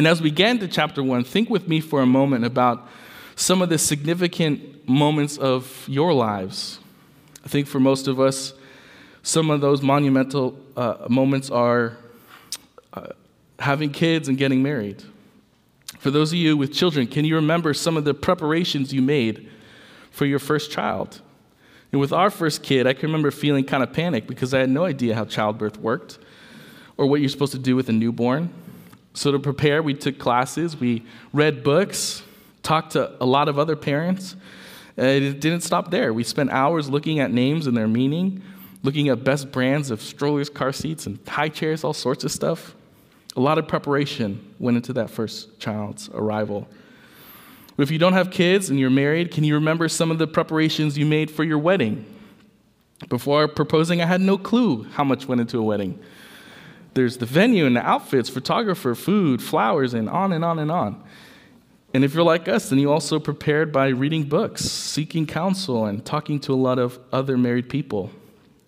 And 0.03 0.09
as 0.09 0.21
we 0.21 0.33
get 0.33 0.51
into 0.51 0.67
chapter 0.67 1.01
1, 1.01 1.23
think 1.23 1.49
with 1.49 1.69
me 1.69 1.81
for 1.81 2.03
a 2.03 2.07
moment 2.07 2.45
about 2.45 2.89
some 3.37 3.63
of 3.63 3.69
the 3.69 3.79
significant 3.79 4.89
moments 4.89 5.39
of 5.39 5.87
your 5.89 6.13
lives 6.13 6.81
I 7.45 7.49
think 7.49 7.69
for 7.69 7.79
most 7.79 8.09
of 8.09 8.19
us, 8.19 8.53
some 9.23 9.49
of 9.49 9.61
those 9.61 9.81
monumental 9.81 10.59
uh, 10.77 11.07
moments 11.09 11.51
are 11.51 11.97
uh, 12.93 13.11
having 13.61 13.93
kids 13.93 14.29
and 14.29 14.37
getting 14.37 14.61
married. 14.61 15.05
For 15.99 16.11
those 16.11 16.33
of 16.33 16.39
you 16.39 16.57
with 16.57 16.73
children, 16.73 17.07
can 17.07 17.25
you 17.25 17.37
remember 17.37 17.73
some 17.73 17.97
of 17.97 18.05
the 18.05 18.13
preparations 18.13 18.93
you 18.93 19.03
made 19.03 19.49
for 20.11 20.27
your 20.27 20.41
first 20.41 20.73
child? 20.73 21.21
And 21.93 22.01
with 22.01 22.13
our 22.13 22.29
first 22.29 22.65
kid, 22.65 22.89
I 22.89 22.93
can 22.93 23.09
remember 23.09 23.31
feeling 23.31 23.65
kind 23.65 23.85
of 23.85 23.93
panicked 23.93 24.27
because 24.27 24.53
I 24.53 24.59
had 24.59 24.71
no 24.71 24.85
idea 24.85 25.15
how 25.15 25.25
childbirth 25.25 25.79
worked 25.79 26.19
or 26.97 27.07
what 27.07 27.21
you're 27.21 27.29
supposed 27.29 27.53
to 27.53 27.59
do 27.59 27.77
with 27.77 27.89
a 27.89 27.93
newborn. 27.93 28.53
So, 29.15 29.31
to 29.31 29.39
prepare, 29.39 29.83
we 29.83 29.95
took 29.95 30.19
classes, 30.19 30.77
we 30.77 31.05
read 31.33 31.63
books, 31.63 32.23
talked 32.63 32.93
to 32.93 33.13
a 33.23 33.27
lot 33.27 33.49
of 33.49 33.59
other 33.59 33.77
parents. 33.77 34.37
It 34.97 35.41
didn't 35.41 35.63
stop 35.63 35.91
there. 35.91 36.13
We 36.13 36.25
spent 36.25 36.51
hours 36.51 36.89
looking 36.89 37.21
at 37.21 37.31
names 37.31 37.67
and 37.67 37.77
their 37.77 37.89
meaning, 37.89 38.43
looking 38.83 39.09
at 39.09 39.25
best 39.25 39.53
brands 39.53 39.91
of 39.91 40.01
strollers, 40.01 40.49
car 40.49 40.73
seats, 40.73 41.07
and 41.07 41.19
high 41.27 41.49
chairs, 41.49 41.85
all 41.85 41.95
sorts 41.95 42.25
of 42.25 42.31
stuff. 42.31 42.75
A 43.37 43.41
lot 43.41 43.59
of 43.59 43.67
preparation 43.67 44.55
went 44.59 44.77
into 44.77 44.93
that 44.95 45.11
first 45.11 45.59
child's 45.59 46.11
arrival. 46.11 46.69
If 47.79 47.91
you 47.91 47.99
don't 47.99 48.13
have 48.13 48.31
kids 48.31 48.69
and 48.69 48.79
you're 48.79 48.91
married, 48.91 49.31
can 49.31 49.45
you 49.45 49.55
remember 49.55 49.89
some 49.89 50.11
of 50.11 50.19
the 50.19 50.27
preparations 50.27 50.99
you 50.99 51.07
made 51.07 51.31
for 51.31 51.43
your 51.43 51.59
wedding? 51.59 52.05
Before 53.09 53.49
proposing, 53.49 54.01
I 54.03 54.07
had 54.07 54.21
no 54.21 54.37
clue 54.37 54.85
how 54.93 55.05
much 55.05 55.27
went 55.27 55.41
into 55.41 55.59
a 55.59 55.63
wedding. 55.63 55.99
There's 56.95 57.17
the 57.17 57.27
venue 57.27 57.67
and 57.67 57.77
the 57.77 57.87
outfits, 57.87 58.29
photographer, 58.29 58.95
food, 58.95 59.43
flowers, 59.43 59.95
and 59.95 60.09
on 60.09 60.33
and 60.33 60.45
on 60.45 60.59
and 60.59 60.71
on. 60.71 61.03
And 61.95 62.05
if 62.05 62.15
you're 62.15 62.25
like 62.25 62.49
us, 62.49 62.71
then 62.71 62.79
you 62.79 62.91
also 62.91 63.19
prepared 63.19 63.73
by 63.73 63.89
reading 63.89 64.25
books, 64.25 64.63
seeking 64.63 65.27
counsel, 65.27 65.85
and 65.85 66.05
talking 66.05 66.41
to 66.41 66.53
a 66.53 66.57
lot 66.57 66.79
of 66.79 66.99
other 67.13 67.37
married 67.37 67.69
people. 67.69 68.11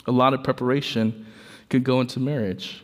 A 0.06 0.12
lot 0.12 0.34
of 0.34 0.42
preparation 0.42 1.26
can 1.70 1.82
go 1.82 2.00
into 2.00 2.20
marriage. 2.20 2.82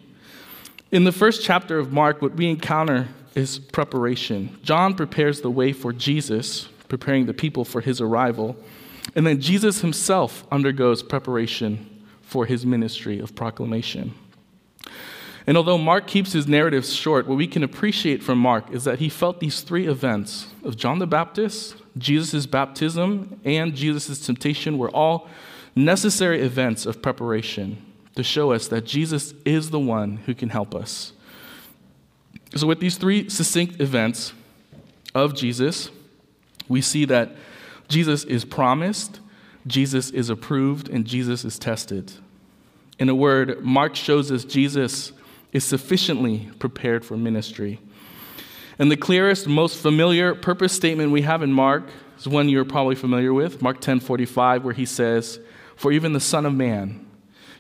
In 0.91 1.05
the 1.05 1.13
first 1.13 1.43
chapter 1.43 1.79
of 1.79 1.93
Mark, 1.93 2.23
what 2.23 2.35
we 2.35 2.49
encounter 2.49 3.09
is 3.35 3.59
preparation. 3.59 4.59
John 4.63 4.95
prepares 4.95 5.41
the 5.41 5.51
way 5.51 5.73
for 5.73 5.93
Jesus, 5.93 6.69
preparing 6.89 7.27
the 7.27 7.35
people 7.35 7.65
for 7.65 7.81
his 7.81 8.01
arrival. 8.01 8.57
And 9.15 9.27
then 9.27 9.41
Jesus 9.41 9.83
himself 9.83 10.45
undergoes 10.51 11.03
preparation 11.03 12.05
for 12.23 12.47
his 12.47 12.65
ministry 12.65 13.21
of 13.21 13.35
proclamation. 13.35 14.15
And 15.51 15.57
although 15.57 15.79
Mark 15.79 16.07
keeps 16.07 16.33
his 16.33 16.47
narratives 16.47 16.95
short, 16.95 17.27
what 17.27 17.37
we 17.37 17.49
can 17.49 17.65
appreciate 17.65 18.23
from 18.23 18.39
Mark 18.39 18.71
is 18.71 18.85
that 18.85 19.01
he 19.01 19.09
felt 19.09 19.41
these 19.41 19.63
three 19.63 19.89
events 19.89 20.47
of 20.63 20.77
John 20.77 21.01
the 21.01 21.09
Baptist, 21.09 21.75
Jesus' 21.99 22.47
baptism, 22.47 23.41
and 23.45 23.75
Jesus' 23.75 24.25
temptation 24.25 24.79
were 24.79 24.91
all 24.91 25.29
necessary 25.75 26.41
events 26.41 26.87
of 26.87 27.03
preparation 27.03 27.85
to 28.15 28.23
show 28.23 28.53
us 28.53 28.69
that 28.69 28.85
Jesus 28.85 29.35
is 29.45 29.71
the 29.71 29.81
one 29.81 30.19
who 30.19 30.37
can 30.37 30.51
help 30.51 30.73
us. 30.73 31.15
So, 32.55 32.69
with 32.69 32.79
these 32.79 32.97
three 32.97 33.29
succinct 33.29 33.81
events 33.81 34.33
of 35.17 35.35
Jesus, 35.35 35.91
we 36.69 36.81
see 36.81 37.05
that 37.07 37.35
Jesus 37.89 38.23
is 38.23 38.45
promised, 38.45 39.19
Jesus 39.67 40.11
is 40.11 40.31
approved, 40.31 40.89
and 40.89 41.05
Jesus 41.05 41.45
is 41.45 41.59
tested. 41.59 42.13
In 43.01 43.09
a 43.09 43.17
word, 43.17 43.65
Mark 43.65 43.97
shows 43.97 44.31
us 44.31 44.45
Jesus 44.45 45.11
is 45.53 45.65
sufficiently 45.65 46.49
prepared 46.59 47.05
for 47.05 47.17
ministry. 47.17 47.81
And 48.79 48.91
the 48.91 48.97
clearest, 48.97 49.47
most 49.47 49.77
familiar 49.77 50.35
purpose 50.35 50.73
statement 50.73 51.13
we 51.13 51.23
have 51.23 51.43
in 51.43 51.53
Mark 51.53 51.91
is 52.19 52.27
one 52.27 52.49
you're 52.49 52.65
probably 52.65 52.95
familiar 52.95 53.35
with, 53.35 53.61
Mark 53.61 53.81
10:45, 53.81 54.65
where 54.65 54.75
he 54.75 54.87
says, 54.87 55.39
"For 55.77 55.93
even 55.93 56.13
the 56.13 56.21
Son 56.21 56.47
of 56.47 56.55
Man 56.55 57.07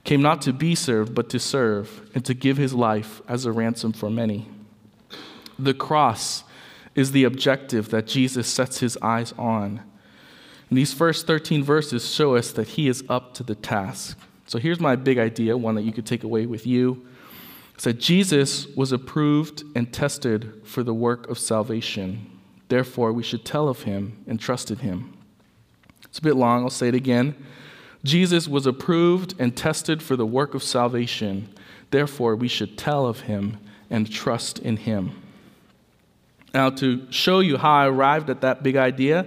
came 0.04 0.23
not 0.23 0.40
to 0.42 0.52
be 0.52 0.75
served, 0.75 1.14
but 1.14 1.28
to 1.30 1.38
serve, 1.38 2.09
and 2.14 2.25
to 2.25 2.32
give 2.32 2.56
his 2.56 2.73
life 2.73 3.20
as 3.28 3.44
a 3.44 3.52
ransom 3.52 3.92
for 3.92 4.09
many." 4.09 4.49
The 5.59 5.75
cross 5.75 6.44
is 6.94 7.12
the 7.12 7.25
objective 7.25 7.90
that 7.90 8.06
Jesus 8.06 8.49
sets 8.49 8.78
his 8.78 8.97
eyes 9.02 9.35
on. 9.38 9.80
And 10.68 10.78
these 10.78 10.92
first 10.92 11.26
13 11.26 11.62
verses 11.62 12.12
show 12.12 12.37
us 12.37 12.50
that 12.52 12.68
he 12.68 12.88
is 12.88 13.04
up 13.09 13.35
to 13.35 13.42
the 13.42 13.54
task. 13.54 14.18
So 14.47 14.59
here's 14.59 14.80
my 14.80 14.97
big 14.97 15.18
idea, 15.18 15.56
one 15.56 15.75
that 15.75 15.82
you 15.82 15.92
could 15.92 16.06
take 16.06 16.25
away 16.25 16.47
with 16.47 16.66
you. 16.66 17.02
That 17.82 17.99
Jesus 17.99 18.66
was 18.68 18.92
approved 18.92 19.64
and 19.75 19.92
tested 19.92 20.52
for 20.64 20.82
the 20.82 20.94
work 20.94 21.28
of 21.28 21.38
salvation. 21.38 22.30
Therefore, 22.68 23.12
we 23.12 23.22
should 23.22 23.44
tell 23.44 23.68
of 23.68 23.82
him 23.82 24.22
and 24.26 24.38
trust 24.38 24.70
in 24.70 24.78
him. 24.78 25.16
It's 26.04 26.18
a 26.18 26.22
bit 26.22 26.37
long, 26.37 26.62
I'll 26.62 26.70
say 26.70 26.88
it 26.88 26.94
again. 26.94 27.34
Jesus 28.04 28.49
was 28.49 28.66
approved 28.66 29.34
and 29.38 29.56
tested 29.56 30.02
for 30.02 30.16
the 30.16 30.26
work 30.26 30.54
of 30.54 30.62
salvation. 30.62 31.49
Therefore, 31.90 32.37
we 32.37 32.49
should 32.49 32.76
tell 32.76 33.06
of 33.06 33.20
him 33.20 33.58
and 33.88 34.10
trust 34.10 34.58
in 34.58 34.76
him. 34.76 35.12
Now, 36.52 36.70
to 36.70 37.10
show 37.10 37.40
you 37.40 37.56
how 37.56 37.72
I 37.72 37.87
arrived 37.87 38.28
at 38.28 38.40
that 38.40 38.62
big 38.62 38.76
idea, 38.76 39.26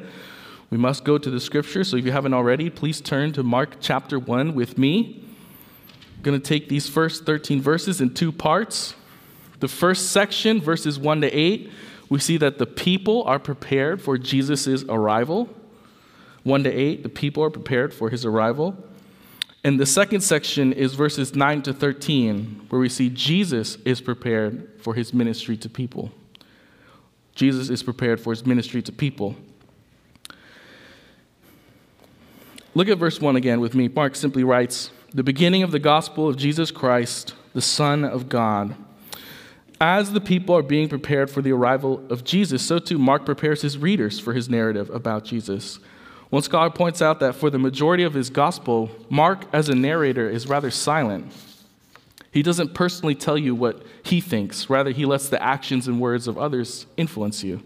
we 0.70 0.78
must 0.78 1.04
go 1.04 1.18
to 1.18 1.30
the 1.30 1.40
scripture. 1.40 1.84
So 1.84 1.98
if 1.98 2.06
you 2.06 2.12
haven't 2.12 2.34
already, 2.34 2.70
please 2.70 3.00
turn 3.00 3.32
to 3.34 3.44
Mark 3.44 3.78
chapter 3.80 4.20
1 4.20 4.54
with 4.54 4.78
me. 4.78 5.23
Going 6.24 6.40
to 6.40 6.46
take 6.46 6.70
these 6.70 6.90
first 6.90 7.26
13 7.26 7.62
verses 7.62 8.02
in 8.02 8.14
two 8.14 8.32
parts. 8.32 8.96
The 9.60 9.68
first 9.68 10.12
section, 10.12 10.60
verses 10.62 10.98
1 10.98 11.22
to 11.22 11.28
8, 11.28 11.72
we 12.10 12.20
see 12.20 12.38
that 12.38 12.58
the 12.58 12.66
people 12.66 13.24
are 13.24 13.40
prepared 13.40 14.02
for 14.02 14.18
Jesus' 14.18 14.84
arrival. 14.90 15.50
1 16.44 16.64
to 16.64 16.72
8, 16.72 17.04
the 17.04 17.10
people 17.10 17.44
are 17.44 17.50
prepared 17.50 17.94
for 17.94 18.10
his 18.10 18.26
arrival. 18.26 18.76
And 19.66 19.80
the 19.80 19.86
second 19.86 20.22
section 20.22 20.74
is 20.74 20.94
verses 20.94 21.36
9 21.36 21.62
to 21.64 21.74
13, 21.74 22.68
where 22.70 22.80
we 22.80 22.90
see 22.90 23.10
Jesus 23.10 23.78
is 23.86 24.02
prepared 24.02 24.70
for 24.80 24.94
his 24.94 25.14
ministry 25.14 25.56
to 25.58 25.70
people. 25.70 26.12
Jesus 27.36 27.70
is 27.70 27.84
prepared 27.84 28.20
for 28.20 28.32
his 28.32 28.46
ministry 28.46 28.82
to 28.82 28.92
people. 28.92 29.36
Look 32.76 32.88
at 32.88 32.98
verse 32.98 33.22
1 33.22 33.36
again 33.36 33.60
with 33.60 33.76
me. 33.76 33.88
Mark 33.88 34.16
simply 34.16 34.44
writes 34.44 34.90
The 35.16 35.24
beginning 35.24 35.62
of 35.62 35.70
the 35.70 35.78
gospel 35.78 36.28
of 36.28 36.38
Jesus 36.38 36.72
Christ, 36.72 37.36
the 37.54 37.62
Son 37.62 38.04
of 38.04 38.30
God. 38.30 38.74
As 39.80 40.12
the 40.12 40.20
people 40.20 40.56
are 40.56 40.64
being 40.64 40.90
prepared 40.90 41.30
for 41.30 41.44
the 41.44 41.52
arrival 41.52 42.04
of 42.10 42.24
Jesus, 42.24 42.66
so 42.66 42.80
too 42.80 42.98
Mark 42.98 43.24
prepares 43.24 43.62
his 43.62 43.78
readers 43.78 44.20
for 44.20 44.34
his 44.34 44.50
narrative 44.50 44.90
about 44.90 45.24
Jesus. 45.24 45.78
One 46.32 46.42
scholar 46.42 46.72
points 46.72 47.00
out 47.00 47.20
that 47.20 47.36
for 47.36 47.52
the 47.52 47.60
majority 47.60 48.02
of 48.02 48.16
his 48.16 48.32
gospel, 48.32 48.90
Mark, 49.08 49.46
as 49.54 49.70
a 49.70 49.76
narrator, 49.76 50.28
is 50.28 50.48
rather 50.48 50.72
silent. 50.72 51.32
He 52.32 52.42
doesn't 52.42 52.74
personally 52.74 53.14
tell 53.14 53.38
you 53.38 53.54
what 53.54 53.84
he 54.02 54.20
thinks, 54.20 54.68
rather, 54.68 54.90
he 54.90 55.06
lets 55.06 55.30
the 55.30 55.42
actions 55.44 55.88
and 55.88 56.02
words 56.02 56.28
of 56.28 56.40
others 56.40 56.88
influence 56.98 57.44
you. 57.44 57.62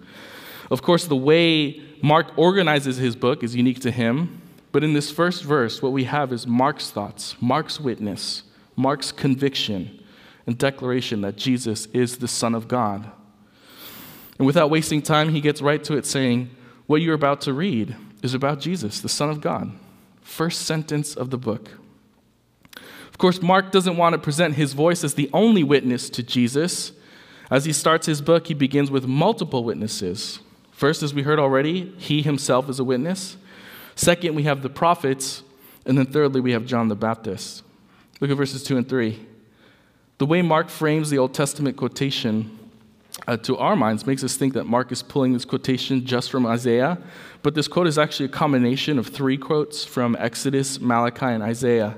Of 0.69 0.81
course, 0.81 1.05
the 1.05 1.15
way 1.15 1.81
Mark 2.01 2.37
organizes 2.37 2.97
his 2.97 3.15
book 3.15 3.41
is 3.41 3.55
unique 3.55 3.79
to 3.81 3.91
him, 3.91 4.41
but 4.77 4.83
in 4.83 4.93
this 4.93 5.09
first 5.09 5.43
verse, 5.43 5.81
what 5.81 5.91
we 5.91 6.03
have 6.03 6.31
is 6.31 6.45
Mark's 6.45 6.91
thoughts, 6.91 7.35
Mark's 7.41 7.79
witness, 7.79 8.43
Mark's 8.75 9.11
conviction 9.11 10.03
and 10.45 10.55
declaration 10.55 11.21
that 11.21 11.35
Jesus 11.35 11.87
is 11.93 12.19
the 12.19 12.27
Son 12.27 12.53
of 12.53 12.67
God. 12.67 13.09
And 14.37 14.45
without 14.45 14.69
wasting 14.69 15.01
time, 15.01 15.29
he 15.29 15.41
gets 15.41 15.63
right 15.63 15.83
to 15.83 15.97
it, 15.97 16.05
saying, 16.05 16.51
What 16.85 17.01
you're 17.01 17.15
about 17.15 17.41
to 17.41 17.53
read 17.53 17.95
is 18.21 18.35
about 18.35 18.59
Jesus, 18.59 19.01
the 19.01 19.09
Son 19.09 19.31
of 19.31 19.41
God. 19.41 19.71
First 20.21 20.67
sentence 20.67 21.15
of 21.15 21.31
the 21.31 21.39
book. 21.39 21.71
Of 23.07 23.17
course, 23.17 23.41
Mark 23.41 23.71
doesn't 23.71 23.97
want 23.97 24.13
to 24.13 24.19
present 24.19 24.53
his 24.53 24.73
voice 24.73 25.03
as 25.03 25.15
the 25.15 25.31
only 25.33 25.63
witness 25.63 26.07
to 26.11 26.21
Jesus. 26.21 26.91
As 27.49 27.65
he 27.65 27.73
starts 27.73 28.05
his 28.05 28.21
book, 28.21 28.45
he 28.45 28.53
begins 28.53 28.91
with 28.91 29.07
multiple 29.07 29.63
witnesses. 29.63 30.37
First, 30.69 31.01
as 31.01 31.15
we 31.15 31.23
heard 31.23 31.39
already, 31.39 31.95
he 31.97 32.21
himself 32.21 32.69
is 32.69 32.77
a 32.77 32.83
witness. 32.83 33.37
Second, 33.97 34.35
we 34.35 34.43
have 34.43 34.61
the 34.61 34.69
prophets. 34.69 35.43
And 35.85 35.97
then 35.97 36.05
thirdly, 36.05 36.39
we 36.39 36.51
have 36.51 36.65
John 36.65 36.87
the 36.87 36.95
Baptist. 36.95 37.63
Look 38.21 38.31
at 38.31 38.37
verses 38.37 38.63
2 38.63 38.77
and 38.77 38.87
3. 38.87 39.19
The 40.19 40.25
way 40.25 40.41
Mark 40.41 40.69
frames 40.69 41.09
the 41.09 41.17
Old 41.17 41.33
Testament 41.33 41.77
quotation 41.77 42.57
uh, 43.27 43.37
to 43.37 43.57
our 43.57 43.75
minds 43.75 44.05
makes 44.05 44.23
us 44.23 44.35
think 44.35 44.53
that 44.53 44.65
Mark 44.65 44.91
is 44.91 45.01
pulling 45.01 45.33
this 45.33 45.45
quotation 45.45 46.05
just 46.05 46.29
from 46.29 46.45
Isaiah, 46.45 46.97
but 47.41 47.55
this 47.55 47.67
quote 47.67 47.87
is 47.87 47.97
actually 47.97 48.27
a 48.27 48.29
combination 48.29 48.99
of 48.99 49.07
three 49.07 49.37
quotes 49.37 49.83
from 49.83 50.15
Exodus, 50.19 50.79
Malachi, 50.79 51.25
and 51.25 51.43
Isaiah. 51.43 51.97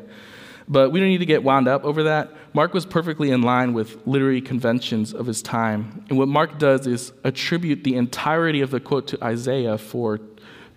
But 0.68 0.92
we 0.92 1.00
don't 1.00 1.10
need 1.10 1.20
to 1.20 1.26
get 1.26 1.44
wound 1.44 1.68
up 1.68 1.84
over 1.84 2.04
that. 2.04 2.32
Mark 2.54 2.74
was 2.74 2.86
perfectly 2.86 3.32
in 3.32 3.42
line 3.42 3.74
with 3.74 4.06
literary 4.06 4.42
conventions 4.42 5.14
of 5.14 5.26
his 5.26 5.42
time. 5.42 6.06
And 6.10 6.18
what 6.18 6.28
Mark 6.28 6.60
does 6.60 6.88
is 6.88 7.12
attribute 7.24 7.84
the 7.84 7.96
entirety 7.96 8.62
of 8.62 8.70
the 8.70 8.80
quote 8.80 9.08
to 9.08 9.24
Isaiah 9.24 9.78
for 9.78 10.20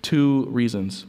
two 0.00 0.47
reasons. 0.47 1.07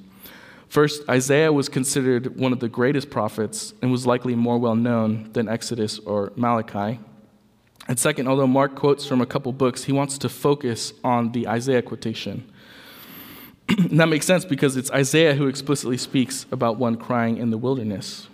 First, 0.73 1.07
Isaiah 1.07 1.53
was 1.53 1.69
considered 1.69 2.35
one 2.35 2.51
of 2.51 2.59
the 2.59 2.67
greatest 2.67 3.11
prophets 3.11 3.75
and 3.83 3.91
was 3.91 4.07
likely 4.07 4.33
more 4.33 4.57
well 4.57 4.75
known 4.75 5.29
than 5.33 5.47
Exodus 5.47 5.99
or 5.99 6.33
Malachi. 6.35 6.99
And 7.87 7.99
second, 7.99 8.27
although 8.27 8.47
Mark 8.47 8.73
quotes 8.73 9.05
from 9.05 9.21
a 9.21 9.27
couple 9.27 9.51
books, 9.53 9.83
he 9.83 9.91
wants 9.91 10.17
to 10.17 10.29
focus 10.29 10.91
on 11.03 11.31
the 11.31 11.47
Isaiah 11.47 11.83
quotation. 11.83 12.51
and 13.69 13.99
that 13.99 14.09
makes 14.09 14.25
sense 14.25 14.45
because 14.45 14.75
it's 14.75 14.89
Isaiah 14.89 15.35
who 15.35 15.45
explicitly 15.45 15.95
speaks 15.95 16.47
about 16.51 16.79
one 16.79 16.95
crying 16.95 17.37
in 17.37 17.51
the 17.51 17.57
wilderness. 17.59 18.27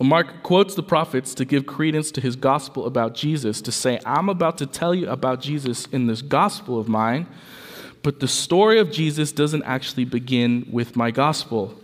Well, 0.00 0.08
Mark 0.08 0.42
quotes 0.42 0.74
the 0.74 0.82
prophets 0.82 1.32
to 1.34 1.44
give 1.44 1.64
credence 1.64 2.10
to 2.10 2.20
his 2.20 2.34
gospel 2.34 2.86
about 2.86 3.14
Jesus, 3.14 3.60
to 3.62 3.70
say, 3.70 4.00
I'm 4.04 4.28
about 4.28 4.58
to 4.58 4.66
tell 4.66 4.92
you 4.92 5.08
about 5.08 5.42
Jesus 5.42 5.86
in 5.92 6.08
this 6.08 6.22
gospel 6.22 6.80
of 6.80 6.88
mine, 6.88 7.28
but 8.06 8.20
the 8.20 8.28
story 8.28 8.78
of 8.78 8.92
Jesus 8.92 9.32
doesn't 9.32 9.64
actually 9.64 10.04
begin 10.04 10.68
with 10.70 10.94
my 10.94 11.10
gospel. 11.10 11.74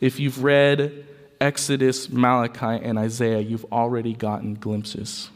If 0.00 0.18
you've 0.18 0.42
read 0.42 1.04
Exodus, 1.38 2.08
Malachi, 2.08 2.82
and 2.82 2.98
Isaiah, 2.98 3.40
you've 3.40 3.66
already 3.70 4.14
gotten 4.14 4.54
glimpses. 4.54 5.28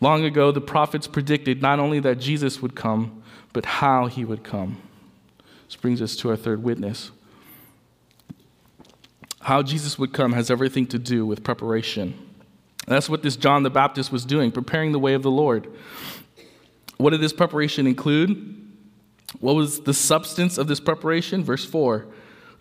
Long 0.00 0.24
ago, 0.24 0.50
the 0.50 0.62
prophets 0.62 1.06
predicted 1.06 1.60
not 1.60 1.78
only 1.78 2.00
that 2.00 2.20
Jesus 2.20 2.62
would 2.62 2.74
come, 2.74 3.22
but 3.52 3.66
how 3.66 4.06
he 4.06 4.24
would 4.24 4.44
come. 4.44 4.80
This 5.66 5.76
brings 5.76 6.00
us 6.00 6.16
to 6.16 6.30
our 6.30 6.36
third 6.36 6.62
witness. 6.62 7.10
How 9.42 9.62
Jesus 9.62 9.98
would 9.98 10.14
come 10.14 10.32
has 10.32 10.50
everything 10.50 10.86
to 10.86 10.98
do 10.98 11.26
with 11.26 11.44
preparation. 11.44 12.18
that's 12.86 13.10
what 13.10 13.22
this 13.22 13.36
John 13.36 13.62
the 13.62 13.68
Baptist 13.68 14.10
was 14.10 14.24
doing, 14.24 14.50
preparing 14.50 14.92
the 14.92 14.98
way 14.98 15.12
of 15.12 15.22
the 15.22 15.30
Lord. 15.30 15.68
What 16.96 17.10
did 17.10 17.20
this 17.20 17.34
preparation 17.34 17.86
include? 17.86 18.63
What 19.40 19.54
was 19.54 19.80
the 19.80 19.94
substance 19.94 20.58
of 20.58 20.68
this 20.68 20.80
preparation? 20.80 21.44
Verse 21.44 21.64
4 21.64 22.06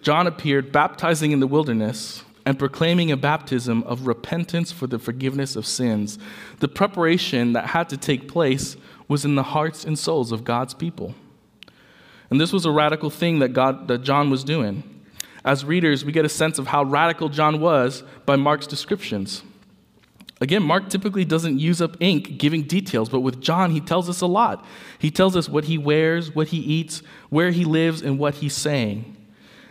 John 0.02 0.28
appeared 0.28 0.72
baptizing 0.72 1.32
in 1.32 1.40
the 1.40 1.48
wilderness 1.48 2.24
and 2.46 2.60
proclaiming 2.60 3.12
a 3.12 3.18
baptism 3.18 3.84
of 3.84 4.06
repentance 4.06 4.72
for 4.72 4.86
the 4.86 5.00
forgiveness 5.00 5.56
of 5.56 5.66
sins. 5.66 6.20
The 6.60 6.68
preparation 6.68 7.54
that 7.54 7.68
had 7.68 7.88
to 7.90 7.98
take 7.98 8.28
place 8.28 8.76
was 9.08 9.24
in 9.24 9.36
the 9.36 9.44
hearts 9.44 9.86
and 9.86 9.98
souls 9.98 10.32
of 10.32 10.44
God's 10.44 10.74
people. 10.74 11.16
And 12.30 12.42
this 12.42 12.52
was 12.52 12.66
a 12.66 12.72
radical 12.72 13.10
thing 13.10 13.40
that, 13.40 13.54
God, 13.54 13.88
that 13.88 14.00
John 14.00 14.30
was 14.30 14.44
doing. 14.44 14.84
As 15.46 15.64
readers, 15.64 16.04
we 16.04 16.12
get 16.12 16.26
a 16.26 16.30
sense 16.30 16.58
of 16.58 16.68
how 16.68 16.84
radical 16.84 17.30
John 17.30 17.60
was 17.62 18.04
by 18.26 18.36
Mark's 18.36 18.68
descriptions. 18.68 19.44
Again, 20.44 20.62
Mark 20.62 20.90
typically 20.90 21.24
doesn't 21.24 21.58
use 21.58 21.82
up 21.82 21.96
ink 22.02 22.38
giving 22.38 22.64
details, 22.64 23.08
but 23.08 23.22
with 23.22 23.40
John, 23.40 23.72
he 23.72 23.80
tells 23.80 24.10
us 24.10 24.20
a 24.20 24.26
lot. 24.28 24.66
He 25.00 25.10
tells 25.10 25.38
us 25.38 25.48
what 25.48 25.64
he 25.64 25.78
wears, 25.78 26.36
what 26.36 26.50
he 26.50 26.58
eats, 26.58 27.02
where 27.30 27.52
he 27.52 27.64
lives, 27.64 28.02
and 28.02 28.20
what 28.20 28.36
he's 28.36 28.54
saying. 28.54 29.16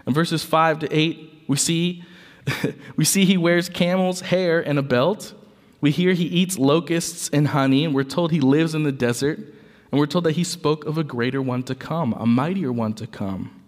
In 0.07 0.15
verses 0.15 0.43
5 0.43 0.79
to 0.79 0.89
8, 0.91 1.45
we 1.47 1.59
see, 1.59 2.05
we 2.97 3.05
see 3.05 3.27
he 3.27 3.37
wears 3.37 3.69
camel's 3.69 4.23
hair 4.23 4.67
and 4.67 4.79
a 4.79 4.83
belt. 4.83 5.35
We 5.83 5.91
hear 5.91 6.15
he 6.15 6.25
eats 6.25 6.59
locusts 6.59 7.29
and 7.35 7.49
honey, 7.49 7.85
and 7.85 7.95
we're 7.95 8.05
told 8.05 8.33
he 8.33 8.41
lives 8.41 8.75
in 8.75 8.85
the 8.85 8.93
desert. 8.93 9.37
And 9.37 10.01
we're 10.01 10.07
told 10.07 10.25
that 10.25 10.37
he 10.37 10.45
spoke 10.45 10.87
of 10.87 10.97
a 10.97 11.05
greater 11.05 11.43
one 11.43 11.65
to 11.65 11.75
come, 11.75 12.15
a 12.15 12.25
mightier 12.25 12.73
one 12.73 12.95
to 12.95 13.07
come. 13.07 13.61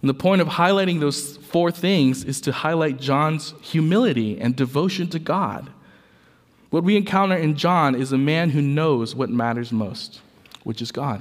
And 0.00 0.08
the 0.08 0.14
point 0.14 0.40
of 0.40 0.46
highlighting 0.46 1.00
those 1.00 1.38
four 1.38 1.72
things 1.72 2.22
is 2.22 2.40
to 2.42 2.52
highlight 2.52 3.00
John's 3.00 3.52
humility 3.60 4.40
and 4.40 4.54
devotion 4.54 5.08
to 5.08 5.18
God. 5.18 5.70
What 6.70 6.84
we 6.84 6.96
encounter 6.96 7.36
in 7.36 7.56
John 7.56 7.94
is 7.94 8.12
a 8.12 8.18
man 8.18 8.50
who 8.50 8.62
knows 8.62 9.14
what 9.14 9.28
matters 9.28 9.72
most, 9.72 10.20
which 10.62 10.80
is 10.80 10.92
God. 10.92 11.20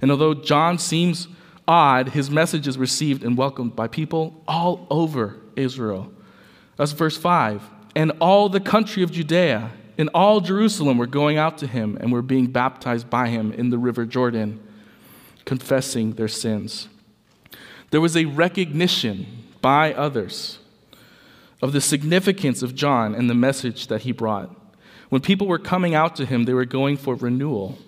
And 0.00 0.10
although 0.10 0.34
John 0.34 0.78
seems 0.78 1.28
odd, 1.66 2.10
his 2.10 2.30
message 2.30 2.68
is 2.68 2.78
received 2.78 3.24
and 3.24 3.36
welcomed 3.36 3.74
by 3.74 3.88
people 3.88 4.42
all 4.46 4.86
over 4.90 5.36
Israel. 5.56 6.12
That's 6.76 6.92
verse 6.92 7.16
5. 7.16 7.62
And 7.96 8.12
all 8.20 8.48
the 8.48 8.60
country 8.60 9.02
of 9.02 9.10
Judea 9.10 9.70
and 9.96 10.10
all 10.14 10.40
Jerusalem 10.40 10.98
were 10.98 11.06
going 11.06 11.38
out 11.38 11.58
to 11.58 11.66
him 11.66 11.96
and 12.00 12.12
were 12.12 12.22
being 12.22 12.46
baptized 12.46 13.10
by 13.10 13.28
him 13.28 13.52
in 13.52 13.70
the 13.70 13.78
river 13.78 14.06
Jordan, 14.06 14.60
confessing 15.44 16.12
their 16.12 16.28
sins. 16.28 16.88
There 17.90 18.00
was 18.00 18.16
a 18.16 18.26
recognition 18.26 19.26
by 19.60 19.92
others 19.94 20.58
of 21.60 21.72
the 21.72 21.80
significance 21.80 22.62
of 22.62 22.74
John 22.74 23.14
and 23.14 23.28
the 23.28 23.34
message 23.34 23.88
that 23.88 24.02
he 24.02 24.12
brought. 24.12 24.54
When 25.08 25.20
people 25.20 25.46
were 25.46 25.58
coming 25.58 25.94
out 25.94 26.16
to 26.16 26.26
him, 26.26 26.44
they 26.44 26.52
were 26.52 26.64
going 26.64 26.96
for 26.96 27.14
renewal. 27.14 27.78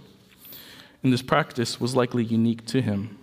And 1.03 1.13
this 1.13 1.23
practice 1.23 1.81
was 1.81 1.95
likely 1.95 2.25
unique 2.25 2.65
to 2.67 2.83
him. 2.83 3.17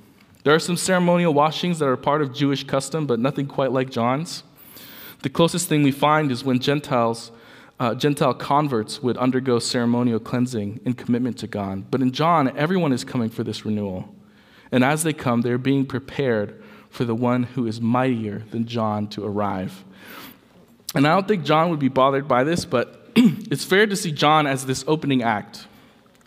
There 0.44 0.56
are 0.56 0.60
some 0.60 0.78
ceremonial 0.78 1.34
washings 1.34 1.80
that 1.80 1.88
are 1.88 1.98
part 1.98 2.22
of 2.22 2.34
Jewish 2.34 2.64
custom, 2.64 3.06
but 3.06 3.20
nothing 3.20 3.48
quite 3.48 3.72
like 3.72 3.90
John's. 3.90 4.44
The 5.24 5.30
closest 5.30 5.68
thing 5.68 5.84
we 5.84 5.92
find 5.92 6.32
is 6.32 6.44
when 6.44 6.60
Gentiles, 6.60 7.32
uh, 7.80 7.96
Gentile 7.96 8.34
converts 8.34 9.04
would 9.04 9.18
undergo 9.18 9.60
ceremonial 9.60 10.20
cleansing 10.20 10.80
in 10.86 10.94
commitment 10.94 11.38
to 11.40 11.48
God. 11.48 11.92
But 11.92 12.02
in 12.02 12.12
John, 12.12 12.56
everyone 12.56 12.94
is 12.94 13.04
coming 13.04 13.30
for 13.30 13.44
this 13.44 13.66
renewal. 13.66 14.14
And 14.72 14.84
as 14.84 15.04
they 15.04 15.14
come, 15.14 15.42
they're 15.42 15.58
being 15.58 15.86
prepared 15.86 16.62
for 16.90 17.04
the 17.04 17.16
one 17.16 17.44
who 17.44 17.68
is 17.68 17.82
mightier 17.82 18.44
than 18.52 18.66
John 18.66 19.08
to 19.10 19.26
arrive. 19.26 19.84
And 20.96 21.08
I 21.08 21.14
don't 21.14 21.28
think 21.28 21.44
John 21.44 21.70
would 21.70 21.80
be 21.80 21.90
bothered 21.90 22.28
by 22.28 22.44
this, 22.44 22.66
but 22.66 23.12
it's 23.16 23.64
fair 23.64 23.86
to 23.86 23.96
see 23.96 24.12
John 24.12 24.48
as 24.48 24.66
this 24.66 24.84
opening 24.88 25.24
act, 25.24 25.68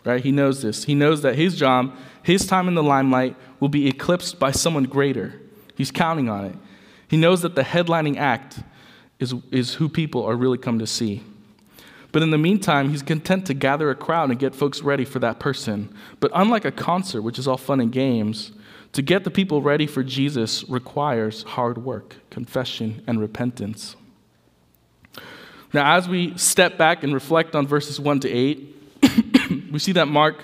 right? 0.05 0.23
He 0.23 0.31
knows 0.31 0.61
this. 0.61 0.83
He 0.83 0.95
knows 0.95 1.21
that 1.23 1.35
his 1.35 1.55
job, 1.55 1.95
his 2.23 2.45
time 2.45 2.67
in 2.67 2.75
the 2.75 2.83
limelight, 2.83 3.35
will 3.59 3.69
be 3.69 3.87
eclipsed 3.87 4.39
by 4.39 4.51
someone 4.51 4.83
greater. 4.83 5.39
He's 5.75 5.91
counting 5.91 6.29
on 6.29 6.45
it. 6.45 6.55
He 7.07 7.17
knows 7.17 7.41
that 7.41 7.55
the 7.55 7.63
headlining 7.63 8.17
act 8.17 8.59
is, 9.19 9.33
is 9.51 9.75
who 9.75 9.89
people 9.89 10.23
are 10.25 10.35
really 10.35 10.57
come 10.57 10.79
to 10.79 10.87
see. 10.87 11.23
But 12.11 12.23
in 12.23 12.31
the 12.31 12.37
meantime, 12.37 12.89
he's 12.89 13.03
content 13.03 13.45
to 13.47 13.53
gather 13.53 13.89
a 13.89 13.95
crowd 13.95 14.29
and 14.29 14.39
get 14.39 14.53
folks 14.53 14.81
ready 14.81 15.05
for 15.05 15.19
that 15.19 15.39
person. 15.39 15.93
But 16.19 16.31
unlike 16.33 16.65
a 16.65 16.71
concert, 16.71 17.21
which 17.21 17.39
is 17.39 17.47
all 17.47 17.57
fun 17.57 17.79
and 17.79 17.91
games, 17.91 18.51
to 18.93 19.01
get 19.01 19.23
the 19.23 19.31
people 19.31 19.61
ready 19.61 19.87
for 19.87 20.03
Jesus 20.03 20.67
requires 20.67 21.43
hard 21.43 21.77
work, 21.77 22.17
confession, 22.29 23.01
and 23.07 23.21
repentance. 23.21 23.95
Now, 25.73 25.95
as 25.95 26.09
we 26.09 26.37
step 26.37 26.77
back 26.77 27.03
and 27.03 27.13
reflect 27.13 27.55
on 27.55 27.65
verses 27.65 27.99
1 27.99 28.21
to 28.21 28.29
8, 28.29 28.75
we 29.71 29.79
see 29.79 29.93
that 29.93 30.07
Mark, 30.07 30.43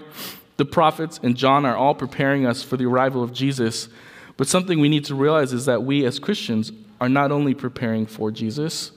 the 0.56 0.66
prophets, 0.66 1.20
and 1.22 1.36
John 1.36 1.66
are 1.66 1.76
all 1.76 1.94
preparing 1.94 2.46
us 2.46 2.64
for 2.64 2.78
the 2.78 2.86
arrival 2.86 3.24
of 3.24 3.34
Jesus. 3.34 3.90
But 4.38 4.48
something 4.48 4.80
we 4.80 4.90
need 4.90 5.06
to 5.06 5.16
realize 5.16 5.52
is 5.52 5.66
that 5.66 5.84
we 5.84 6.06
as 6.06 6.20
Christians 6.20 6.72
are 7.02 7.10
not 7.10 7.32
only 7.32 7.54
preparing 7.54 8.06
for 8.06 8.32
Jesus, 8.32 8.92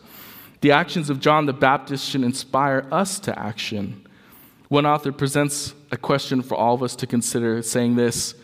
the 0.60 0.72
actions 0.72 1.10
of 1.10 1.20
John 1.20 1.46
the 1.46 1.52
Baptist 1.52 2.08
should 2.08 2.22
inspire 2.22 2.86
us 2.92 3.18
to 3.20 3.36
action. 3.38 4.06
One 4.68 4.86
author 4.86 5.10
presents 5.10 5.74
a 5.90 5.96
question 5.96 6.42
for 6.42 6.54
all 6.54 6.74
of 6.74 6.82
us 6.82 6.94
to 6.96 7.06
consider, 7.06 7.60
saying 7.62 7.96
this 7.96 8.34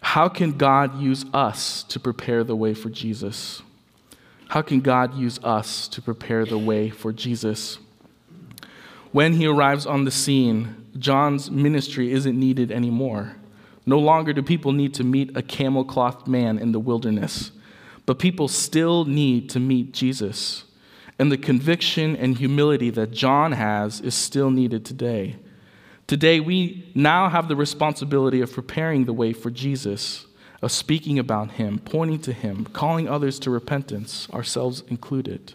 How 0.00 0.28
can 0.28 0.52
God 0.52 1.00
use 1.00 1.24
us 1.32 1.84
to 1.84 2.00
prepare 2.00 2.42
the 2.42 2.56
way 2.56 2.74
for 2.74 2.88
Jesus? 2.88 3.62
How 4.50 4.62
can 4.62 4.80
God 4.80 5.14
use 5.14 5.38
us 5.44 5.86
to 5.86 6.02
prepare 6.02 6.44
the 6.44 6.58
way 6.58 6.90
for 6.90 7.12
Jesus? 7.12 7.78
When 9.12 9.34
he 9.34 9.46
arrives 9.46 9.86
on 9.86 10.04
the 10.04 10.10
scene, 10.10 10.88
John's 10.98 11.52
ministry 11.52 12.10
isn't 12.10 12.36
needed 12.36 12.72
anymore. 12.72 13.36
No 13.86 14.00
longer 14.00 14.32
do 14.32 14.42
people 14.42 14.72
need 14.72 14.92
to 14.94 15.04
meet 15.04 15.36
a 15.36 15.42
camel 15.42 15.84
clothed 15.84 16.26
man 16.26 16.58
in 16.58 16.72
the 16.72 16.80
wilderness, 16.80 17.52
but 18.06 18.18
people 18.18 18.48
still 18.48 19.04
need 19.04 19.50
to 19.50 19.60
meet 19.60 19.92
Jesus. 19.92 20.64
And 21.16 21.30
the 21.30 21.38
conviction 21.38 22.16
and 22.16 22.36
humility 22.36 22.90
that 22.90 23.12
John 23.12 23.52
has 23.52 24.00
is 24.00 24.16
still 24.16 24.50
needed 24.50 24.84
today. 24.84 25.36
Today, 26.08 26.40
we 26.40 26.90
now 26.92 27.28
have 27.28 27.46
the 27.46 27.54
responsibility 27.54 28.40
of 28.40 28.52
preparing 28.52 29.04
the 29.04 29.12
way 29.12 29.32
for 29.32 29.52
Jesus 29.52 30.26
of 30.62 30.70
speaking 30.70 31.18
about 31.18 31.52
Him, 31.52 31.78
pointing 31.78 32.20
to 32.20 32.32
Him, 32.32 32.66
calling 32.66 33.08
others 33.08 33.38
to 33.40 33.50
repentance, 33.50 34.28
ourselves 34.32 34.82
included. 34.88 35.54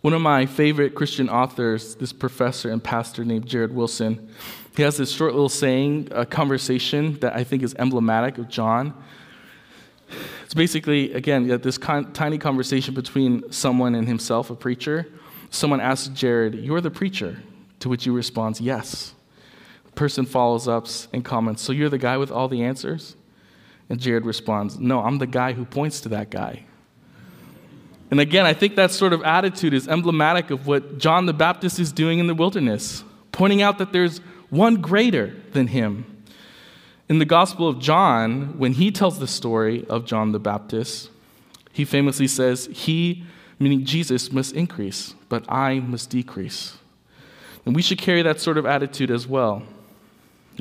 One 0.00 0.14
of 0.14 0.20
my 0.20 0.46
favorite 0.46 0.94
Christian 0.94 1.28
authors, 1.28 1.96
this 1.96 2.12
professor 2.12 2.70
and 2.70 2.82
pastor 2.82 3.24
named 3.24 3.46
Jared 3.46 3.74
Wilson, 3.74 4.28
he 4.76 4.82
has 4.82 4.96
this 4.96 5.10
short 5.10 5.32
little 5.32 5.48
saying, 5.48 6.08
a 6.12 6.24
conversation 6.24 7.18
that 7.18 7.34
I 7.34 7.42
think 7.42 7.64
is 7.64 7.74
emblematic 7.74 8.38
of 8.38 8.48
John. 8.48 8.94
It's 10.44 10.54
basically, 10.54 11.12
again, 11.12 11.48
this 11.48 11.78
tiny 11.78 12.38
conversation 12.38 12.94
between 12.94 13.50
someone 13.50 13.96
and 13.96 14.06
himself, 14.06 14.50
a 14.50 14.54
preacher. 14.54 15.06
Someone 15.50 15.80
asks 15.80 16.08
Jared, 16.08 16.54
You're 16.54 16.80
the 16.80 16.90
preacher. 16.90 17.42
To 17.80 17.88
which 17.88 18.04
he 18.04 18.10
responds, 18.10 18.60
Yes 18.60 19.14
person 19.98 20.24
follows 20.24 20.68
up 20.68 20.86
and 21.12 21.24
comments, 21.24 21.60
So 21.60 21.72
you're 21.72 21.88
the 21.88 21.98
guy 21.98 22.16
with 22.16 22.30
all 22.30 22.48
the 22.48 22.62
answers? 22.62 23.16
And 23.90 23.98
Jared 23.98 24.24
responds, 24.24 24.78
No, 24.78 25.00
I'm 25.00 25.18
the 25.18 25.26
guy 25.26 25.52
who 25.52 25.64
points 25.64 26.00
to 26.02 26.08
that 26.10 26.30
guy. 26.30 26.64
And 28.10 28.20
again, 28.20 28.46
I 28.46 28.54
think 28.54 28.76
that 28.76 28.92
sort 28.92 29.12
of 29.12 29.22
attitude 29.22 29.74
is 29.74 29.86
emblematic 29.88 30.50
of 30.50 30.66
what 30.66 30.98
John 30.98 31.26
the 31.26 31.34
Baptist 31.34 31.78
is 31.78 31.92
doing 31.92 32.20
in 32.20 32.26
the 32.26 32.34
wilderness, 32.34 33.04
pointing 33.32 33.60
out 33.60 33.78
that 33.78 33.92
there's 33.92 34.18
one 34.48 34.76
greater 34.76 35.34
than 35.52 35.66
him. 35.66 36.06
In 37.08 37.18
the 37.18 37.26
Gospel 37.26 37.68
of 37.68 37.80
John, 37.80 38.56
when 38.58 38.74
he 38.74 38.90
tells 38.90 39.18
the 39.18 39.26
story 39.26 39.84
of 39.88 40.06
John 40.06 40.32
the 40.32 40.38
Baptist, 40.38 41.10
he 41.72 41.84
famously 41.84 42.28
says, 42.28 42.68
He, 42.72 43.24
meaning 43.58 43.84
Jesus, 43.84 44.30
must 44.30 44.54
increase, 44.54 45.14
but 45.28 45.44
I 45.50 45.80
must 45.80 46.08
decrease. 46.08 46.78
And 47.66 47.74
we 47.74 47.82
should 47.82 47.98
carry 47.98 48.22
that 48.22 48.40
sort 48.40 48.58
of 48.58 48.64
attitude 48.64 49.10
as 49.10 49.26
well. 49.26 49.64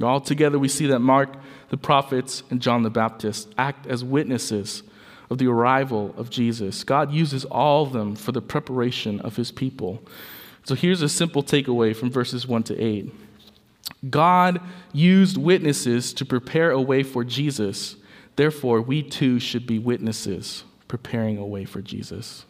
All 0.01 0.21
together, 0.21 0.59
we 0.59 0.67
see 0.67 0.87
that 0.87 0.99
Mark, 0.99 1.35
the 1.69 1.77
prophets, 1.77 2.43
and 2.49 2.61
John 2.61 2.83
the 2.83 2.89
Baptist 2.89 3.49
act 3.57 3.87
as 3.87 4.03
witnesses 4.03 4.83
of 5.29 5.37
the 5.37 5.47
arrival 5.47 6.13
of 6.17 6.29
Jesus. 6.29 6.83
God 6.83 7.11
uses 7.11 7.45
all 7.45 7.83
of 7.83 7.93
them 7.93 8.15
for 8.15 8.31
the 8.31 8.41
preparation 8.41 9.19
of 9.21 9.35
his 9.35 9.51
people. 9.51 10.01
So 10.63 10.75
here's 10.75 11.01
a 11.01 11.09
simple 11.09 11.43
takeaway 11.43 11.95
from 11.95 12.11
verses 12.11 12.47
1 12.47 12.63
to 12.63 12.79
8 12.79 13.13
God 14.09 14.61
used 14.93 15.37
witnesses 15.37 16.13
to 16.13 16.25
prepare 16.25 16.71
a 16.71 16.81
way 16.81 17.03
for 17.03 17.23
Jesus. 17.23 17.95
Therefore, 18.35 18.81
we 18.81 19.01
too 19.01 19.39
should 19.39 19.65
be 19.65 19.79
witnesses 19.79 20.63
preparing 20.87 21.37
a 21.37 21.45
way 21.45 21.65
for 21.65 21.81
Jesus. 21.81 22.45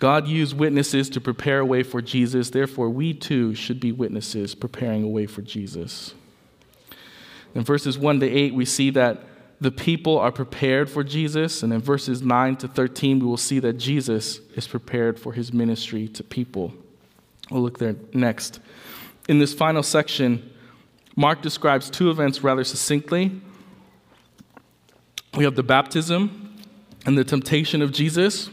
God 0.00 0.26
used 0.26 0.56
witnesses 0.56 1.10
to 1.10 1.20
prepare 1.20 1.60
a 1.60 1.64
way 1.64 1.82
for 1.82 2.00
Jesus. 2.00 2.50
Therefore, 2.50 2.88
we 2.88 3.12
too 3.12 3.54
should 3.54 3.78
be 3.78 3.92
witnesses 3.92 4.54
preparing 4.54 5.04
a 5.04 5.08
way 5.08 5.26
for 5.26 5.42
Jesus. 5.42 6.14
In 7.54 7.62
verses 7.62 7.98
1 7.98 8.20
to 8.20 8.26
8, 8.26 8.54
we 8.54 8.64
see 8.64 8.88
that 8.90 9.22
the 9.60 9.70
people 9.70 10.18
are 10.18 10.32
prepared 10.32 10.88
for 10.88 11.04
Jesus. 11.04 11.62
And 11.62 11.70
in 11.70 11.82
verses 11.82 12.22
9 12.22 12.56
to 12.56 12.68
13, 12.68 13.18
we 13.18 13.26
will 13.26 13.36
see 13.36 13.58
that 13.58 13.74
Jesus 13.74 14.40
is 14.56 14.66
prepared 14.66 15.20
for 15.20 15.34
his 15.34 15.52
ministry 15.52 16.08
to 16.08 16.24
people. 16.24 16.72
We'll 17.50 17.60
look 17.60 17.78
there 17.78 17.96
next. 18.14 18.60
In 19.28 19.38
this 19.38 19.52
final 19.52 19.82
section, 19.82 20.50
Mark 21.14 21.42
describes 21.42 21.90
two 21.90 22.08
events 22.08 22.42
rather 22.42 22.64
succinctly. 22.64 23.38
We 25.36 25.44
have 25.44 25.56
the 25.56 25.62
baptism 25.62 26.56
and 27.04 27.18
the 27.18 27.24
temptation 27.24 27.82
of 27.82 27.92
Jesus. 27.92 28.48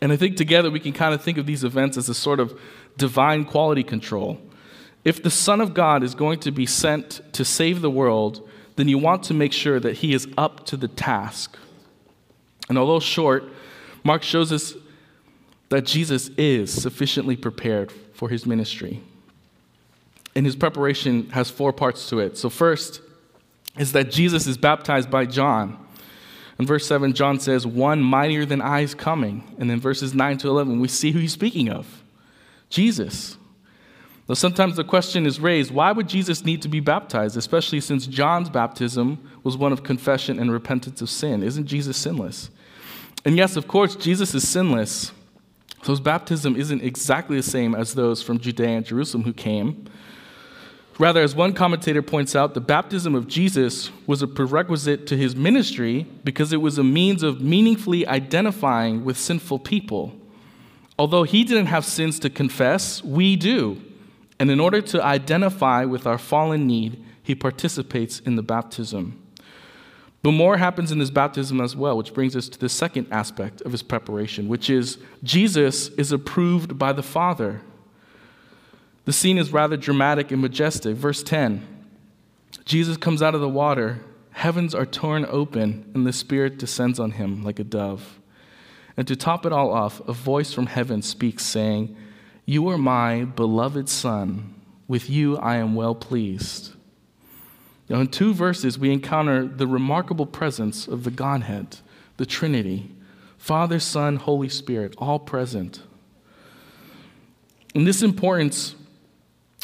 And 0.00 0.12
I 0.12 0.16
think 0.16 0.36
together 0.36 0.70
we 0.70 0.80
can 0.80 0.92
kind 0.92 1.14
of 1.14 1.22
think 1.22 1.38
of 1.38 1.46
these 1.46 1.64
events 1.64 1.96
as 1.96 2.08
a 2.08 2.14
sort 2.14 2.40
of 2.40 2.58
divine 2.96 3.44
quality 3.44 3.82
control. 3.82 4.40
If 5.04 5.22
the 5.22 5.30
Son 5.30 5.60
of 5.60 5.74
God 5.74 6.02
is 6.02 6.14
going 6.14 6.40
to 6.40 6.50
be 6.50 6.66
sent 6.66 7.20
to 7.32 7.44
save 7.44 7.80
the 7.80 7.90
world, 7.90 8.48
then 8.76 8.88
you 8.88 8.98
want 8.98 9.22
to 9.24 9.34
make 9.34 9.52
sure 9.52 9.80
that 9.80 9.98
he 9.98 10.14
is 10.14 10.28
up 10.38 10.64
to 10.66 10.76
the 10.76 10.88
task. 10.88 11.56
And 12.68 12.78
although 12.78 13.00
short, 13.00 13.44
Mark 14.04 14.22
shows 14.22 14.52
us 14.52 14.74
that 15.68 15.84
Jesus 15.84 16.28
is 16.36 16.72
sufficiently 16.72 17.36
prepared 17.36 17.92
for 18.14 18.28
his 18.28 18.46
ministry. 18.46 19.02
And 20.34 20.46
his 20.46 20.56
preparation 20.56 21.30
has 21.30 21.50
four 21.50 21.72
parts 21.72 22.08
to 22.10 22.20
it. 22.20 22.38
So, 22.38 22.48
first 22.48 23.00
is 23.78 23.92
that 23.92 24.10
Jesus 24.10 24.46
is 24.46 24.56
baptized 24.56 25.10
by 25.10 25.26
John. 25.26 25.78
In 26.60 26.66
verse 26.66 26.86
7, 26.86 27.14
John 27.14 27.40
says, 27.40 27.66
One 27.66 28.02
mightier 28.02 28.44
than 28.44 28.60
I 28.60 28.80
is 28.80 28.94
coming. 28.94 29.44
And 29.58 29.70
in 29.70 29.80
verses 29.80 30.12
9 30.12 30.36
to 30.38 30.48
11, 30.48 30.78
we 30.78 30.88
see 30.88 31.10
who 31.10 31.18
he's 31.18 31.32
speaking 31.32 31.70
of 31.70 32.04
Jesus. 32.68 33.38
Now, 34.28 34.34
sometimes 34.34 34.76
the 34.76 34.84
question 34.84 35.24
is 35.24 35.40
raised 35.40 35.70
why 35.70 35.90
would 35.90 36.06
Jesus 36.06 36.44
need 36.44 36.60
to 36.60 36.68
be 36.68 36.80
baptized, 36.80 37.34
especially 37.34 37.80
since 37.80 38.06
John's 38.06 38.50
baptism 38.50 39.26
was 39.42 39.56
one 39.56 39.72
of 39.72 39.82
confession 39.82 40.38
and 40.38 40.52
repentance 40.52 41.00
of 41.00 41.08
sin? 41.08 41.42
Isn't 41.42 41.64
Jesus 41.64 41.96
sinless? 41.96 42.50
And 43.24 43.38
yes, 43.38 43.56
of 43.56 43.66
course, 43.66 43.96
Jesus 43.96 44.34
is 44.34 44.46
sinless. 44.46 45.12
So 45.82 45.92
his 45.92 46.00
baptism 46.00 46.56
isn't 46.56 46.82
exactly 46.82 47.38
the 47.38 47.42
same 47.42 47.74
as 47.74 47.94
those 47.94 48.22
from 48.22 48.38
Judea 48.38 48.68
and 48.68 48.84
Jerusalem 48.84 49.24
who 49.24 49.32
came. 49.32 49.86
Rather, 51.00 51.22
as 51.22 51.34
one 51.34 51.54
commentator 51.54 52.02
points 52.02 52.36
out, 52.36 52.52
the 52.52 52.60
baptism 52.60 53.14
of 53.14 53.26
Jesus 53.26 53.90
was 54.06 54.20
a 54.20 54.26
prerequisite 54.26 55.06
to 55.06 55.16
his 55.16 55.34
ministry 55.34 56.06
because 56.24 56.52
it 56.52 56.58
was 56.58 56.76
a 56.76 56.84
means 56.84 57.22
of 57.22 57.40
meaningfully 57.40 58.06
identifying 58.06 59.02
with 59.02 59.16
sinful 59.16 59.60
people. 59.60 60.12
Although 60.98 61.22
he 61.22 61.42
didn't 61.42 61.66
have 61.66 61.86
sins 61.86 62.18
to 62.18 62.28
confess, 62.28 63.02
we 63.02 63.34
do. 63.34 63.80
And 64.38 64.50
in 64.50 64.60
order 64.60 64.82
to 64.82 65.02
identify 65.02 65.86
with 65.86 66.06
our 66.06 66.18
fallen 66.18 66.66
need, 66.66 67.02
he 67.22 67.34
participates 67.34 68.20
in 68.20 68.36
the 68.36 68.42
baptism. 68.42 69.18
But 70.22 70.32
more 70.32 70.58
happens 70.58 70.92
in 70.92 71.00
his 71.00 71.10
baptism 71.10 71.62
as 71.62 71.74
well, 71.74 71.96
which 71.96 72.12
brings 72.12 72.36
us 72.36 72.46
to 72.50 72.58
the 72.58 72.68
second 72.68 73.06
aspect 73.10 73.62
of 73.62 73.72
his 73.72 73.82
preparation, 73.82 74.48
which 74.48 74.68
is 74.68 74.98
Jesus 75.22 75.88
is 75.88 76.12
approved 76.12 76.78
by 76.78 76.92
the 76.92 77.02
Father. 77.02 77.62
The 79.10 79.14
scene 79.14 79.38
is 79.38 79.52
rather 79.52 79.76
dramatic 79.76 80.30
and 80.30 80.40
majestic. 80.40 80.94
Verse 80.94 81.24
10 81.24 81.66
Jesus 82.64 82.96
comes 82.96 83.20
out 83.20 83.34
of 83.34 83.40
the 83.40 83.48
water, 83.48 83.98
heavens 84.30 84.72
are 84.72 84.86
torn 84.86 85.26
open, 85.28 85.90
and 85.94 86.06
the 86.06 86.12
Spirit 86.12 86.58
descends 86.58 87.00
on 87.00 87.10
him 87.10 87.42
like 87.42 87.58
a 87.58 87.64
dove. 87.64 88.20
And 88.96 89.08
to 89.08 89.16
top 89.16 89.44
it 89.44 89.52
all 89.52 89.72
off, 89.72 90.00
a 90.06 90.12
voice 90.12 90.52
from 90.52 90.66
heaven 90.66 91.02
speaks, 91.02 91.44
saying, 91.44 91.96
You 92.46 92.68
are 92.68 92.78
my 92.78 93.24
beloved 93.24 93.88
Son. 93.88 94.54
With 94.86 95.10
you 95.10 95.36
I 95.38 95.56
am 95.56 95.74
well 95.74 95.96
pleased. 95.96 96.74
Now, 97.88 97.98
in 97.98 98.06
two 98.06 98.32
verses, 98.32 98.78
we 98.78 98.92
encounter 98.92 99.44
the 99.44 99.66
remarkable 99.66 100.26
presence 100.26 100.86
of 100.86 101.02
the 101.02 101.10
Godhead, 101.10 101.78
the 102.16 102.26
Trinity 102.26 102.92
Father, 103.38 103.80
Son, 103.80 104.14
Holy 104.14 104.48
Spirit, 104.48 104.94
all 104.98 105.18
present. 105.18 105.82
And 107.74 107.88
this 107.88 108.04
importance 108.04 108.76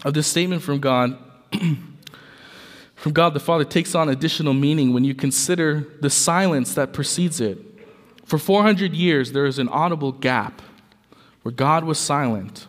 of 0.07 0.14
this 0.14 0.29
statement 0.29 0.62
from 0.62 0.79
God, 0.79 1.19
from 2.95 3.12
God 3.12 3.35
the 3.35 3.40
Father, 3.40 3.64
takes 3.64 3.92
on 3.92 4.09
additional 4.09 4.55
meaning 4.55 4.92
when 4.92 5.03
you 5.03 5.16
consider 5.16 5.85
the 6.01 6.09
silence 6.09 6.75
that 6.75 6.92
precedes 6.92 7.40
it. 7.40 7.59
For 8.25 8.38
400 8.38 8.95
years, 8.95 9.33
there 9.33 9.47
is 9.47 9.59
an 9.59 9.69
audible 9.69 10.12
gap 10.12 10.62
where 11.42 11.53
God 11.53 11.83
was 11.83 11.99
silent. 11.99 12.69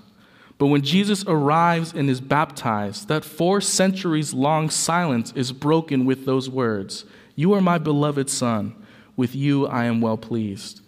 But 0.58 0.67
when 0.67 0.82
Jesus 0.82 1.23
arrives 1.28 1.93
and 1.93 2.10
is 2.10 2.21
baptized, 2.21 3.08
that 3.08 3.23
four 3.23 3.62
centuries 3.62 4.34
long 4.34 4.71
silence 4.71 5.32
is 5.36 5.52
broken 5.52 6.06
with 6.06 6.26
those 6.26 6.50
words 6.50 7.06
You 7.36 7.54
are 7.54 7.62
my 7.62 7.78
beloved 7.78 8.32
Son, 8.32 8.73
with 9.15 9.36
you 9.36 9.67
I 9.67 9.86
am 9.86 10.02
well 10.02 10.17
pleased 10.17 10.82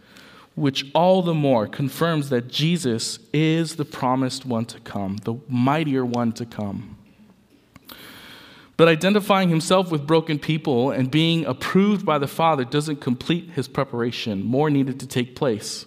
which 0.56 0.86
all 0.94 1.22
the 1.22 1.34
more 1.34 1.68
confirms 1.68 2.30
that 2.30 2.48
Jesus 2.48 3.20
is 3.34 3.76
the 3.76 3.86
promised 3.86 4.46
one 4.46 4.66
to 4.66 4.80
come, 4.82 5.18
the 5.24 5.36
mightier 5.48 6.06
one 6.06 6.32
to 6.34 6.46
come. 6.46 6.98
But 8.76 8.88
identifying 8.88 9.50
himself 9.50 9.92
with 9.92 10.08
broken 10.08 10.40
people 10.40 10.92
and 10.92 11.12
being 11.12 11.46
approved 11.46 12.06
by 12.06 12.18
the 12.18 12.28
Father 12.28 12.64
doesn't 12.64 13.02
complete 13.02 13.52
his 13.52 13.68
preparation. 13.68 14.44
More 14.44 14.70
needed 14.70 15.00
to 15.02 15.08
take 15.08 15.36
place. 15.36 15.86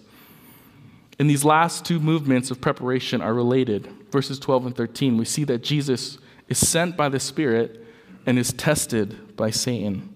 And 1.17 1.29
these 1.29 1.43
last 1.43 1.85
two 1.85 1.99
movements 1.99 2.51
of 2.51 2.61
preparation 2.61 3.21
are 3.21 3.33
related. 3.33 3.87
Verses 4.11 4.37
12 4.37 4.67
and 4.67 4.75
13, 4.75 5.17
we 5.17 5.25
see 5.25 5.43
that 5.45 5.63
Jesus 5.63 6.19
is 6.49 6.57
sent 6.57 6.95
by 6.95 7.09
the 7.09 7.19
Spirit 7.19 7.83
and 8.25 8.37
is 8.37 8.53
tested 8.53 9.35
by 9.35 9.49
Satan 9.49 10.12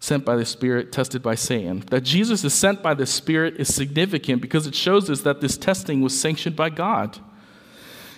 sent 0.00 0.24
by 0.24 0.36
the 0.36 0.44
Spirit, 0.44 0.92
tested 0.92 1.22
by 1.22 1.34
Satan. 1.34 1.80
That 1.90 2.02
Jesus 2.02 2.44
is 2.44 2.54
sent 2.54 2.82
by 2.82 2.94
the 2.94 3.06
Spirit 3.06 3.56
is 3.56 3.74
significant 3.74 4.40
because 4.40 4.66
it 4.66 4.74
shows 4.74 5.10
us 5.10 5.22
that 5.22 5.40
this 5.40 5.56
testing 5.56 6.00
was 6.00 6.18
sanctioned 6.18 6.56
by 6.56 6.70
God. 6.70 7.18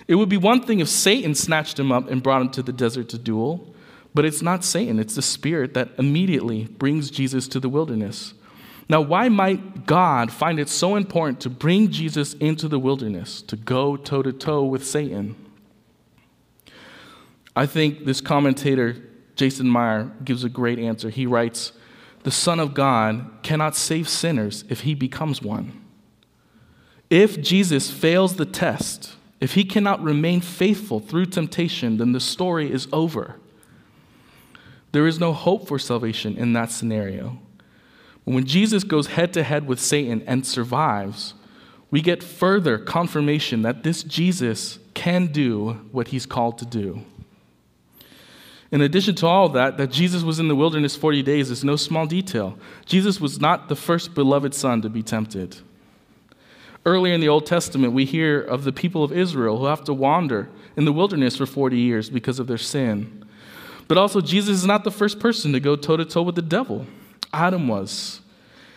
It 0.07 0.15
would 0.15 0.29
be 0.29 0.37
one 0.37 0.61
thing 0.61 0.79
if 0.79 0.89
Satan 0.89 1.35
snatched 1.35 1.79
him 1.79 1.91
up 1.91 2.09
and 2.09 2.21
brought 2.21 2.41
him 2.41 2.49
to 2.51 2.63
the 2.63 2.73
desert 2.73 3.09
to 3.09 3.17
duel, 3.17 3.73
but 4.13 4.25
it's 4.25 4.41
not 4.41 4.63
Satan, 4.63 4.99
it's 4.99 5.15
the 5.15 5.21
Spirit 5.21 5.73
that 5.73 5.89
immediately 5.97 6.65
brings 6.65 7.09
Jesus 7.09 7.47
to 7.49 7.59
the 7.59 7.69
wilderness. 7.69 8.33
Now, 8.89 8.99
why 8.99 9.29
might 9.29 9.85
God 9.85 10.31
find 10.31 10.59
it 10.59 10.67
so 10.67 10.97
important 10.97 11.39
to 11.41 11.49
bring 11.49 11.91
Jesus 11.91 12.33
into 12.33 12.67
the 12.67 12.79
wilderness, 12.79 13.41
to 13.43 13.55
go 13.55 13.95
toe 13.95 14.21
to 14.21 14.33
toe 14.33 14.65
with 14.65 14.85
Satan? 14.85 15.35
I 17.55 17.65
think 17.65 18.05
this 18.05 18.19
commentator 18.19 18.97
Jason 19.41 19.67
Meyer 19.67 20.11
gives 20.23 20.43
a 20.43 20.49
great 20.49 20.77
answer. 20.77 21.09
He 21.09 21.25
writes, 21.25 21.71
The 22.21 22.29
Son 22.29 22.59
of 22.59 22.75
God 22.75 23.27
cannot 23.41 23.75
save 23.75 24.07
sinners 24.07 24.63
if 24.69 24.81
he 24.81 24.93
becomes 24.93 25.41
one. 25.41 25.81
If 27.09 27.41
Jesus 27.41 27.89
fails 27.89 28.35
the 28.35 28.45
test, 28.45 29.15
if 29.39 29.55
he 29.55 29.63
cannot 29.63 30.03
remain 30.03 30.41
faithful 30.41 30.99
through 30.99 31.25
temptation, 31.25 31.97
then 31.97 32.11
the 32.11 32.19
story 32.19 32.71
is 32.71 32.87
over. 32.93 33.37
There 34.91 35.07
is 35.07 35.19
no 35.19 35.33
hope 35.33 35.67
for 35.67 35.79
salvation 35.79 36.37
in 36.37 36.53
that 36.53 36.69
scenario. 36.69 37.39
When 38.25 38.45
Jesus 38.45 38.83
goes 38.83 39.07
head 39.07 39.33
to 39.33 39.41
head 39.41 39.65
with 39.65 39.79
Satan 39.79 40.21
and 40.27 40.45
survives, 40.45 41.33
we 41.89 42.03
get 42.03 42.21
further 42.21 42.77
confirmation 42.77 43.63
that 43.63 43.81
this 43.81 44.03
Jesus 44.03 44.77
can 44.93 45.31
do 45.31 45.81
what 45.91 46.09
he's 46.09 46.27
called 46.27 46.59
to 46.59 46.65
do. 46.65 47.05
In 48.71 48.81
addition 48.81 49.15
to 49.15 49.27
all 49.27 49.49
that, 49.49 49.77
that 49.77 49.91
Jesus 49.91 50.23
was 50.23 50.39
in 50.39 50.47
the 50.47 50.55
wilderness 50.55 50.95
40 50.95 51.21
days 51.23 51.51
is 51.51 51.63
no 51.63 51.75
small 51.75 52.05
detail. 52.05 52.57
Jesus 52.85 53.19
was 53.19 53.41
not 53.41 53.67
the 53.67 53.75
first 53.75 54.13
beloved 54.13 54.53
son 54.53 54.81
to 54.81 54.89
be 54.89 55.03
tempted. 55.03 55.57
Earlier 56.85 57.13
in 57.13 57.21
the 57.21 57.29
Old 57.29 57.45
Testament, 57.45 57.93
we 57.93 58.05
hear 58.05 58.41
of 58.41 58.63
the 58.63 58.71
people 58.71 59.03
of 59.03 59.11
Israel 59.11 59.57
who 59.57 59.65
have 59.65 59.83
to 59.83 59.93
wander 59.93 60.49
in 60.77 60.85
the 60.85 60.93
wilderness 60.93 61.35
for 61.35 61.45
40 61.45 61.77
years 61.77 62.09
because 62.09 62.39
of 62.39 62.47
their 62.47 62.57
sin. 62.57 63.25
But 63.87 63.97
also, 63.97 64.21
Jesus 64.21 64.59
is 64.59 64.65
not 64.65 64.85
the 64.85 64.91
first 64.91 65.19
person 65.19 65.51
to 65.51 65.59
go 65.59 65.75
toe 65.75 65.97
to 65.97 66.05
toe 66.05 66.21
with 66.21 66.35
the 66.35 66.41
devil. 66.41 66.87
Adam 67.33 67.67
was. 67.67 68.20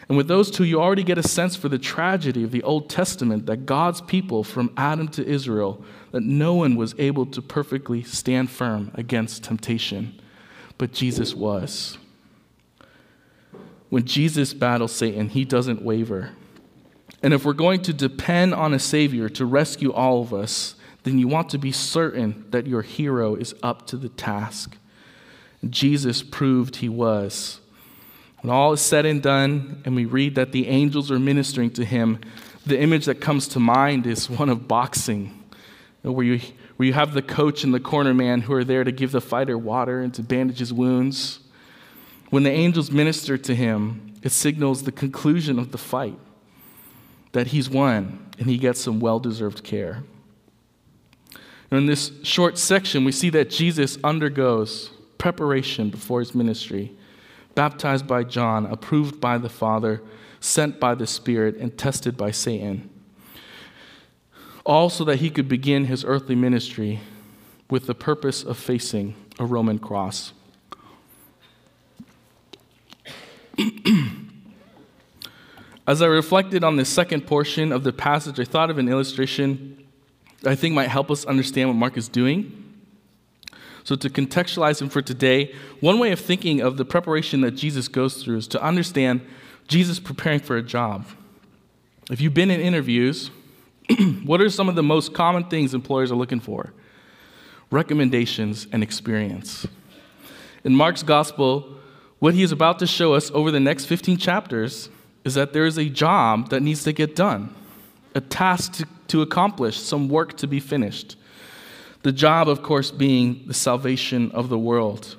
And 0.09 0.17
with 0.19 0.29
those 0.29 0.51
two, 0.51 0.65
you 0.65 0.81
already 0.81 1.03
get 1.03 1.19
a 1.19 1.23
sense 1.23 1.57
for 1.57 1.69
the 1.69 1.79
tragedy 1.79 2.45
of 2.45 2.51
the 2.51 2.63
Old 2.63 2.91
Testament 2.91 3.47
that 3.47 3.65
God's 3.65 4.01
people, 4.03 4.45
from 4.45 4.73
Adam 4.77 5.09
to 5.09 5.27
Israel, 5.27 5.83
that 6.13 6.23
no 6.23 6.55
one 6.55 6.77
was 6.77 6.95
able 6.99 7.27
to 7.27 7.41
perfectly 7.41 8.03
stand 8.03 8.51
firm 8.51 8.91
against 8.95 9.45
temptation, 9.45 10.21
but 10.77 10.93
Jesus 10.93 11.35
was. 11.35 11.97
When 13.89 14.05
Jesus 14.05 14.53
battles 14.53 14.93
Satan, 14.93 15.29
he 15.29 15.45
doesn't 15.45 15.83
waver. 15.83 16.31
And 17.23 17.33
if 17.33 17.45
we're 17.45 17.55
going 17.55 17.81
to 17.83 17.95
depend 17.95 18.53
on 18.53 18.75
a 18.75 18.79
Savior 18.79 19.31
to 19.31 19.47
rescue 19.47 19.93
all 19.93 20.21
of 20.21 20.35
us, 20.35 20.75
then 21.05 21.19
you 21.19 21.29
want 21.29 21.49
to 21.51 21.59
be 21.59 21.73
certain 21.73 22.45
that 22.51 22.67
your 22.67 22.83
hero 22.83 23.35
is 23.35 23.55
up 23.63 23.87
to 23.87 23.97
the 23.97 24.09
task. 24.11 24.77
Jesus 25.69 26.23
proved 26.23 26.77
he 26.77 26.89
was. 26.89 27.61
When 28.45 28.55
all 28.55 28.75
is 28.75 28.83
said 28.83 29.07
and 29.07 29.23
done, 29.23 29.81
and 29.87 29.97
we 29.97 30.05
read 30.05 30.35
that 30.35 30.53
the 30.53 30.69
angels 30.69 31.11
are 31.11 31.19
ministering 31.19 31.71
to 31.71 31.83
him, 31.83 32.21
the 32.67 32.79
image 32.79 33.07
that 33.07 33.15
comes 33.15 33.49
to 33.49 33.59
mind 33.59 34.07
is 34.07 34.29
one 34.29 34.51
of 34.51 34.69
boxing 34.69 35.43
where 36.03 36.27
you, 36.27 36.41
where 36.77 36.87
you 36.87 36.93
have 36.93 37.15
the 37.15 37.23
coach 37.23 37.65
and 37.65 37.73
the 37.73 37.81
corner 37.81 38.13
man 38.13 38.43
who 38.43 38.53
are 38.53 38.63
there 38.63 38.85
to 38.85 38.93
give 38.93 39.13
the 39.13 39.23
fighter 39.23 39.57
water 39.57 40.01
and 40.01 40.13
to 40.13 40.23
bandage 40.23 40.59
his 40.59 40.75
wounds. 40.75 41.39
When 42.29 42.43
the 42.43 42.51
angels 42.51 42.91
minister 42.91 43.39
to 43.39 43.55
him, 43.55 44.13
it 44.23 44.31
signals 44.31 44.83
the 44.83 44.93
conclusion 44.93 45.59
of 45.59 45.73
the 45.73 45.79
fight, 45.79 46.19
that 47.33 47.47
he's 47.47 47.71
won 47.71 48.27
and 48.39 48.47
he 48.47 48.59
gets 48.59 48.79
some 48.79 49.01
well 49.01 49.21
deserved 49.21 49.65
care. 49.65 50.05
And 51.71 51.81
in 51.81 51.87
this 51.87 52.13
short 52.23 52.59
section, 52.59 53.07
we 53.07 53.13
see 53.13 53.31
that 53.31 53.49
Jesus 53.49 53.97
undergoes 54.05 54.91
preparation 55.17 55.89
before 55.89 56.21
his 56.21 56.35
ministry, 56.35 56.95
baptized 57.55 58.07
by 58.07 58.25
John, 58.25 58.67
approved 58.67 59.21
by 59.21 59.39
the 59.39 59.49
Father, 59.49 60.03
sent 60.41 60.79
by 60.81 60.95
the 60.95 61.07
Spirit, 61.07 61.57
and 61.57 61.77
tested 61.77 62.17
by 62.17 62.31
Satan. 62.31 62.91
All 64.65 64.89
so 64.91 65.05
that 65.05 65.17
he 65.17 65.31
could 65.31 65.49
begin 65.49 65.85
his 65.87 66.05
earthly 66.05 66.35
ministry 66.35 67.01
with 67.71 67.87
the 67.87 67.95
purpose 67.95 68.43
of 68.43 68.57
facing 68.59 69.15
a 69.39 69.45
Roman 69.45 69.79
cross. 69.79 70.33
As 75.87 76.01
I 76.01 76.07
reflected 76.07 76.65
on 76.65 76.77
the 76.77 76.85
second 76.85 77.27
portion 77.27 77.71
of 77.73 77.85
the 77.85 77.93
passage, 77.93 78.41
I 78.41 78.45
thought 78.45 78.71
of 78.71 78.79
an 78.79 78.89
illustration 78.89 79.85
I 80.47 80.55
think 80.55 80.75
might 80.75 80.89
help 80.89 81.11
us 81.11 81.25
understand 81.25 81.71
what 81.71 81.77
Mark 81.77 81.97
is 81.97 82.09
doing. 82.09 82.64
So, 83.85 83.97
to 83.97 84.09
contextualize 84.09 84.81
him 84.81 84.89
for 84.89 85.03
today, 85.03 85.55
one 85.81 85.99
way 85.99 86.11
of 86.11 86.19
thinking 86.19 86.61
of 86.61 86.79
the 86.79 86.87
preparation 86.87 87.43
that 87.43 87.53
Jesus 87.53 87.87
goes 87.87 88.23
through 88.23 88.39
is 88.39 88.49
to 88.49 88.63
understand 88.63 89.21
Jesus 89.69 90.01
preparing 90.01 90.41
for 90.41 90.57
a 90.57 90.63
job. 90.63 91.07
If 92.11 92.21
you've 92.21 92.35
been 92.35 92.51
in 92.51 92.61
interviews, 92.61 93.31
what 94.25 94.41
are 94.41 94.49
some 94.49 94.71
of 94.71 94.75
the 94.75 94.83
most 94.83 95.13
common 95.13 95.45
things 95.45 95.75
employers 95.75 96.11
are 96.11 96.17
looking 96.17 96.41
for? 96.41 96.73
Recommendations 97.71 98.67
and 98.73 98.83
experience. 98.83 99.67
In 100.65 100.75
Mark's 100.75 101.03
gospel, 101.03 101.79
what 102.19 102.33
he 102.33 102.43
is 102.43 102.53
about 102.53 102.79
to 102.79 102.87
show 102.87 103.13
us 103.13 103.31
over 103.33 103.51
the 103.51 103.61
next 103.61 103.85
15 103.85 104.17
chapters 104.17 104.89
is 105.25 105.35
that 105.35 105.53
there 105.53 105.67
is 105.67 105.79
a 105.79 105.91
job 105.91 106.49
that 106.49 106.63
needs 106.63 106.85
to 106.85 106.93
get 106.93 107.15
done, 107.15 107.55
a 108.15 108.21
task 108.21 108.73
to, 108.75 108.87
to 109.09 109.21
accomplish, 109.21 109.79
some 109.79 110.09
work 110.09 110.37
to 110.39 110.47
be 110.47 110.61
finished. 110.61 111.17
The 112.05 112.13
job, 112.13 112.49
of 112.51 112.63
course, 112.63 112.91
being 112.91 113.45
the 113.47 113.55
salvation 113.55 114.31
of 114.33 114.51
the 114.51 114.59
world. 114.59 115.17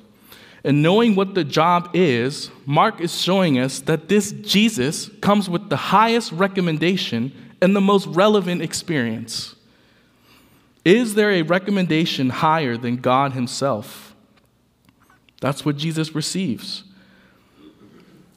And 0.64 0.84
knowing 0.84 1.16
what 1.16 1.34
the 1.34 1.44
job 1.44 1.90
is, 1.94 2.52
Mark 2.66 3.02
is 3.02 3.20
showing 3.20 3.58
us 3.60 3.80
that 3.82 4.08
this 4.08 4.32
Jesus 4.32 5.10
comes 5.20 5.50
with 5.50 5.70
the 5.70 5.78
highest 5.78 6.32
recommendation 6.32 7.34
and 7.60 7.76
the 7.76 7.82
most 7.82 8.06
relevant 8.06 8.62
experience. 8.62 9.56
Is 10.84 11.16
there 11.16 11.32
a 11.32 11.42
recommendation 11.42 12.30
higher 12.30 12.78
than 12.78 12.98
God 12.98 13.34
Himself? 13.34 14.16
That's 15.42 15.66
what 15.66 15.78
Jesus 15.78 16.14
receives. 16.14 16.84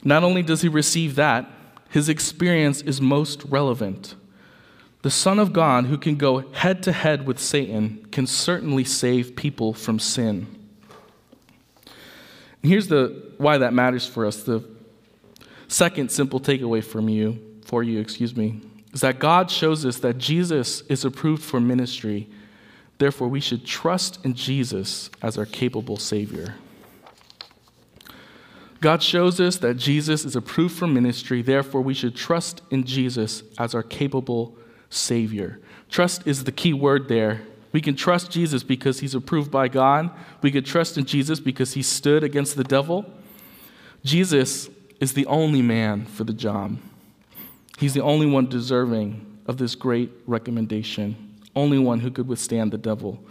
Not 0.03 0.25
only 0.25 0.43
does 0.43 0.63
He 0.63 0.69
receive 0.69 1.17
that, 1.17 1.51
His 1.91 2.09
experience 2.09 2.81
is 2.81 2.99
most 2.99 3.45
relevant. 3.45 4.15
The 5.03 5.11
Son 5.11 5.39
of 5.39 5.53
God, 5.53 5.87
who 5.87 5.97
can 5.97 6.17
go 6.17 6.51
head 6.53 6.83
to 6.83 6.93
head 6.93 7.27
with 7.27 7.39
Satan, 7.39 8.07
can 8.11 8.27
certainly 8.27 8.85
save 8.85 9.37
people 9.37 9.73
from 9.73 9.99
sin. 9.99 10.47
And 12.63 12.73
here's 12.73 12.89
the 12.89 13.33
why 13.39 13.59
that 13.59 13.73
matters 13.73 14.07
for 14.07 14.27
us. 14.27 14.43
The 14.43 14.65
second 15.69 16.11
simple 16.11 16.41
takeaway 16.41 16.83
from 16.83 17.09
you, 17.09 17.39
for 17.65 17.83
you, 17.83 18.01
excuse 18.01 18.37
me, 18.37 18.61
is 18.93 19.03
that 19.03 19.21
God 19.21 19.51
shows 19.51 19.87
us 19.87 19.99
that 19.99 20.19
Jesus 20.19 20.81
is 20.83 21.05
approved 21.05 21.43
for 21.43 21.61
ministry. 21.61 22.29
Therefore, 22.99 23.29
we 23.29 23.41
should 23.41 23.65
trust 23.65 24.25
in 24.25 24.35
Jesus 24.35 25.11
as 25.23 25.39
our 25.39 25.47
capable 25.47 25.97
Savior. 25.97 26.57
God 28.81 29.03
shows 29.03 29.41
us 29.41 29.57
that 29.59 29.77
Jesus 29.77 30.25
is 30.25 30.35
approved 30.35 30.75
for 30.75 30.87
ministry. 30.87 31.43
Therefore, 31.43 31.81
we 31.81 31.95
should 31.95 32.17
trust 32.17 32.63
in 32.71 32.85
Jesus 32.85 33.43
as 33.59 33.75
our 33.75 33.83
capable 33.83 34.57
Savior. 34.91 35.61
Trust 35.91 36.27
is 36.27 36.45
the 36.45 36.53
key 36.53 36.73
word 36.73 37.09
there. 37.09 37.43
We 37.73 37.81
can 37.81 37.97
trust 37.97 38.31
Jesus 38.31 38.63
because 38.63 39.01
he's 39.01 39.15
approved 39.15 39.51
by 39.51 39.69
God. 39.69 40.11
We 40.43 40.51
can 40.51 40.65
trust 40.65 40.97
in 40.97 41.05
Jesus 41.05 41.41
because 41.41 41.75
he 41.75 41.83
stood 41.83 42.25
against 42.25 42.57
the 42.57 42.65
devil. 42.65 43.05
Jesus 44.05 44.71
is 45.01 45.13
the 45.13 45.27
only 45.27 45.63
man 45.63 46.07
for 46.07 46.25
the 46.25 46.33
job. 46.33 46.79
He's 47.79 47.95
the 47.95 48.03
only 48.03 48.27
one 48.27 48.49
deserving 48.49 49.25
of 49.47 49.59
this 49.59 49.75
great 49.75 50.11
recommendation, 50.27 51.37
only 51.55 51.79
one 51.79 52.01
who 52.01 52.11
could 52.11 52.27
withstand 52.27 52.73
the 52.73 52.79
devil. 52.79 53.23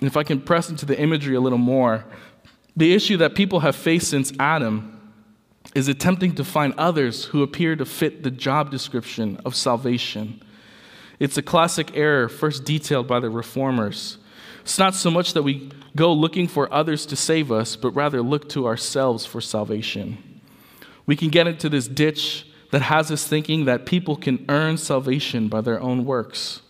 And 0.00 0.06
if 0.06 0.16
I 0.16 0.22
can 0.22 0.40
press 0.40 0.68
into 0.68 0.86
the 0.86 0.98
imagery 0.98 1.34
a 1.34 1.40
little 1.40 1.58
more, 1.58 2.04
the 2.76 2.92
issue 2.94 3.16
that 3.18 3.34
people 3.34 3.60
have 3.60 3.74
faced 3.74 4.10
since 4.10 4.32
Adam 4.38 4.94
is 5.74 5.88
attempting 5.88 6.34
to 6.36 6.44
find 6.44 6.74
others 6.74 7.26
who 7.26 7.42
appear 7.42 7.76
to 7.76 7.84
fit 7.84 8.22
the 8.22 8.30
job 8.30 8.70
description 8.70 9.40
of 9.44 9.54
salvation. 9.54 10.40
It's 11.18 11.36
a 11.36 11.42
classic 11.42 11.96
error, 11.96 12.28
first 12.28 12.64
detailed 12.64 13.08
by 13.08 13.20
the 13.20 13.30
reformers. 13.30 14.18
It's 14.60 14.78
not 14.78 14.94
so 14.94 15.10
much 15.10 15.32
that 15.32 15.42
we 15.42 15.70
go 15.96 16.12
looking 16.12 16.46
for 16.46 16.72
others 16.72 17.06
to 17.06 17.16
save 17.16 17.50
us, 17.50 17.74
but 17.74 17.90
rather 17.90 18.22
look 18.22 18.48
to 18.50 18.66
ourselves 18.66 19.26
for 19.26 19.40
salvation. 19.40 20.40
We 21.06 21.16
can 21.16 21.28
get 21.28 21.46
into 21.46 21.68
this 21.68 21.88
ditch 21.88 22.46
that 22.70 22.82
has 22.82 23.10
us 23.10 23.26
thinking 23.26 23.64
that 23.64 23.86
people 23.86 24.14
can 24.14 24.44
earn 24.48 24.76
salvation 24.76 25.48
by 25.48 25.62
their 25.62 25.80
own 25.80 26.04
works, 26.04 26.60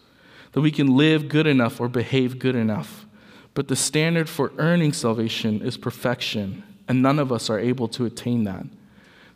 that 0.53 0.61
we 0.61 0.71
can 0.71 0.97
live 0.97 1.29
good 1.29 1.47
enough 1.47 1.81
or 1.81 1.89
behave 1.89 2.39
good 2.39 2.55
enough. 2.55 3.05
But 3.53 3.69
the 3.69 3.77
standard 3.77 4.29
for 4.29 4.53
earning 4.57 4.93
salvation 4.93 5.61
is 5.61 5.77
perfection, 5.77 6.63
and 6.87 7.03
none 7.03 7.19
of 7.19 7.33
us 7.33 7.51
are 7.51 7.59
able 7.59 7.89
to 7.89 8.07
attain 8.07 8.45
that. 8.45 8.65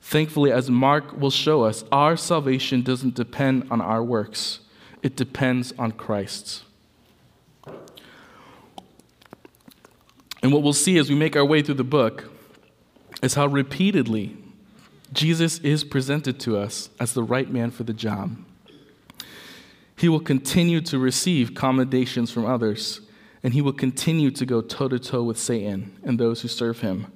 Thankfully, 0.01 0.53
as 0.53 0.71
Mark 0.71 1.19
will 1.19 1.31
show 1.31 1.63
us, 1.65 1.85
our 1.93 2.17
salvation 2.17 2.83
doesn't 2.83 3.15
depend 3.15 3.67
on 3.71 3.81
our 3.81 4.03
works 4.03 4.61
it 5.03 5.17
depends 5.17 5.73
on 5.79 5.93
Christ's. 5.93 6.65
And 10.43 10.53
what 10.53 10.63
we'll 10.63 10.73
see 10.73 10.99
as 10.99 11.09
we 11.09 11.15
make 11.15 11.37
our 11.37 11.45
way 11.45 11.63
through 11.63 11.77
the 11.77 11.85
book 11.85 12.31
is 13.23 13.35
how 13.35 13.47
repeatedly 13.47 14.37
Jesus 15.13 15.59
is 15.59 15.85
presented 15.85 16.41
to 16.41 16.57
us 16.57 16.91
as 16.99 17.13
the 17.13 17.23
right 17.23 17.51
man 17.51 17.71
for 17.71 17.85
the 17.85 17.93
job. 17.93 18.37
He 19.97 20.09
will 20.09 20.21
continue 20.21 20.81
to 20.81 20.99
receive 20.99 21.55
commendations 21.55 22.33
from 22.33 22.45
others, 22.45 23.03
and 23.43 23.55
he 23.55 23.63
will 23.63 23.73
continue 23.73 24.31
to 24.33 24.47
go 24.47 24.61
toe 24.61 24.89
to 24.89 24.99
toe 24.99 25.23
with 25.23 25.39
Satan 25.39 25.97
and 26.03 26.19
those 26.19 26.43
who 26.43 26.49
serve 26.49 26.81
him. 26.81 27.07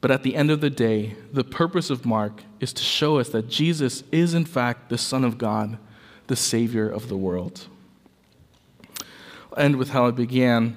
But 0.00 0.10
at 0.10 0.22
the 0.22 0.34
end 0.34 0.50
of 0.50 0.60
the 0.60 0.70
day, 0.70 1.14
the 1.32 1.44
purpose 1.44 1.90
of 1.90 2.04
Mark 2.04 2.42
is 2.58 2.72
to 2.72 2.82
show 2.82 3.18
us 3.18 3.28
that 3.30 3.48
Jesus 3.48 4.02
is, 4.10 4.34
in 4.34 4.44
fact, 4.44 4.88
the 4.88 4.98
Son 4.98 5.24
of 5.24 5.38
God 5.38 5.78
the 6.26 6.36
Savior 6.36 6.88
of 6.88 7.08
the 7.08 7.16
world. 7.16 7.66
I'll 9.52 9.58
end 9.58 9.76
with 9.76 9.90
how 9.90 10.06
it 10.06 10.16
began. 10.16 10.76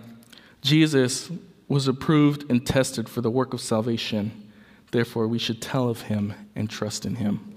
Jesus 0.62 1.32
was 1.68 1.88
approved 1.88 2.50
and 2.50 2.66
tested 2.66 3.08
for 3.08 3.22
the 3.22 3.32
work 3.32 3.54
of 3.54 3.62
salvation. 3.62 4.52
Therefore, 4.92 5.28
we 5.28 5.40
should 5.40 5.62
tell 5.62 5.88
of 5.90 6.04
him 6.04 6.34
and 6.56 6.70
trust 6.70 7.06
in 7.06 7.16
him. 7.16 7.56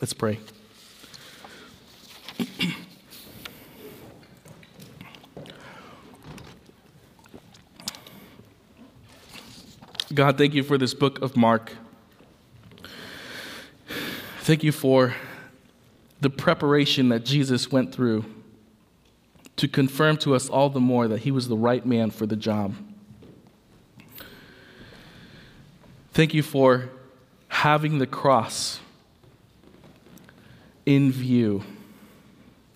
Let's 0.00 0.12
pray. 0.12 0.38
God, 10.14 10.38
thank 10.38 10.54
you 10.54 10.62
for 10.62 10.78
this 10.78 10.94
book 10.94 11.20
of 11.20 11.36
Mark. 11.36 11.72
Thank 14.40 14.64
you 14.64 14.72
for 14.72 15.14
the 16.20 16.30
preparation 16.30 17.08
that 17.10 17.24
Jesus 17.24 17.70
went 17.70 17.92
through 17.94 18.24
to 19.56 19.68
confirm 19.68 20.16
to 20.18 20.34
us 20.34 20.48
all 20.48 20.70
the 20.70 20.80
more 20.80 21.08
that 21.08 21.20
he 21.20 21.30
was 21.30 21.48
the 21.48 21.56
right 21.56 21.84
man 21.84 22.10
for 22.10 22.26
the 22.26 22.36
job. 22.36 22.74
Thank 26.12 26.34
you 26.34 26.42
for 26.42 26.90
having 27.48 27.98
the 27.98 28.06
cross 28.06 28.80
in 30.86 31.12
view 31.12 31.62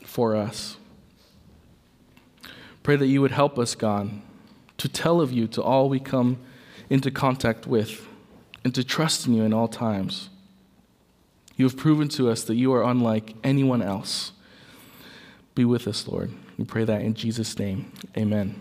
for 0.04 0.36
us. 0.36 0.76
Pray 2.82 2.96
that 2.96 3.06
you 3.06 3.20
would 3.20 3.30
help 3.30 3.58
us, 3.58 3.74
God, 3.74 4.10
to 4.78 4.88
tell 4.88 5.20
of 5.20 5.32
you 5.32 5.46
to 5.48 5.62
all 5.62 5.88
we 5.88 6.00
come 6.00 6.38
into 6.90 7.10
contact 7.10 7.66
with 7.66 8.06
and 8.64 8.74
to 8.74 8.84
trust 8.84 9.26
in 9.26 9.34
you 9.34 9.44
in 9.44 9.52
all 9.52 9.68
times. 9.68 10.30
You 11.62 11.68
have 11.68 11.76
proven 11.76 12.08
to 12.08 12.28
us 12.28 12.42
that 12.42 12.56
you 12.56 12.74
are 12.74 12.82
unlike 12.82 13.36
anyone 13.44 13.82
else. 13.82 14.32
Be 15.54 15.64
with 15.64 15.86
us, 15.86 16.08
Lord. 16.08 16.32
We 16.58 16.64
pray 16.64 16.82
that 16.82 17.02
in 17.02 17.14
Jesus' 17.14 17.56
name. 17.56 17.92
Amen. 18.16 18.60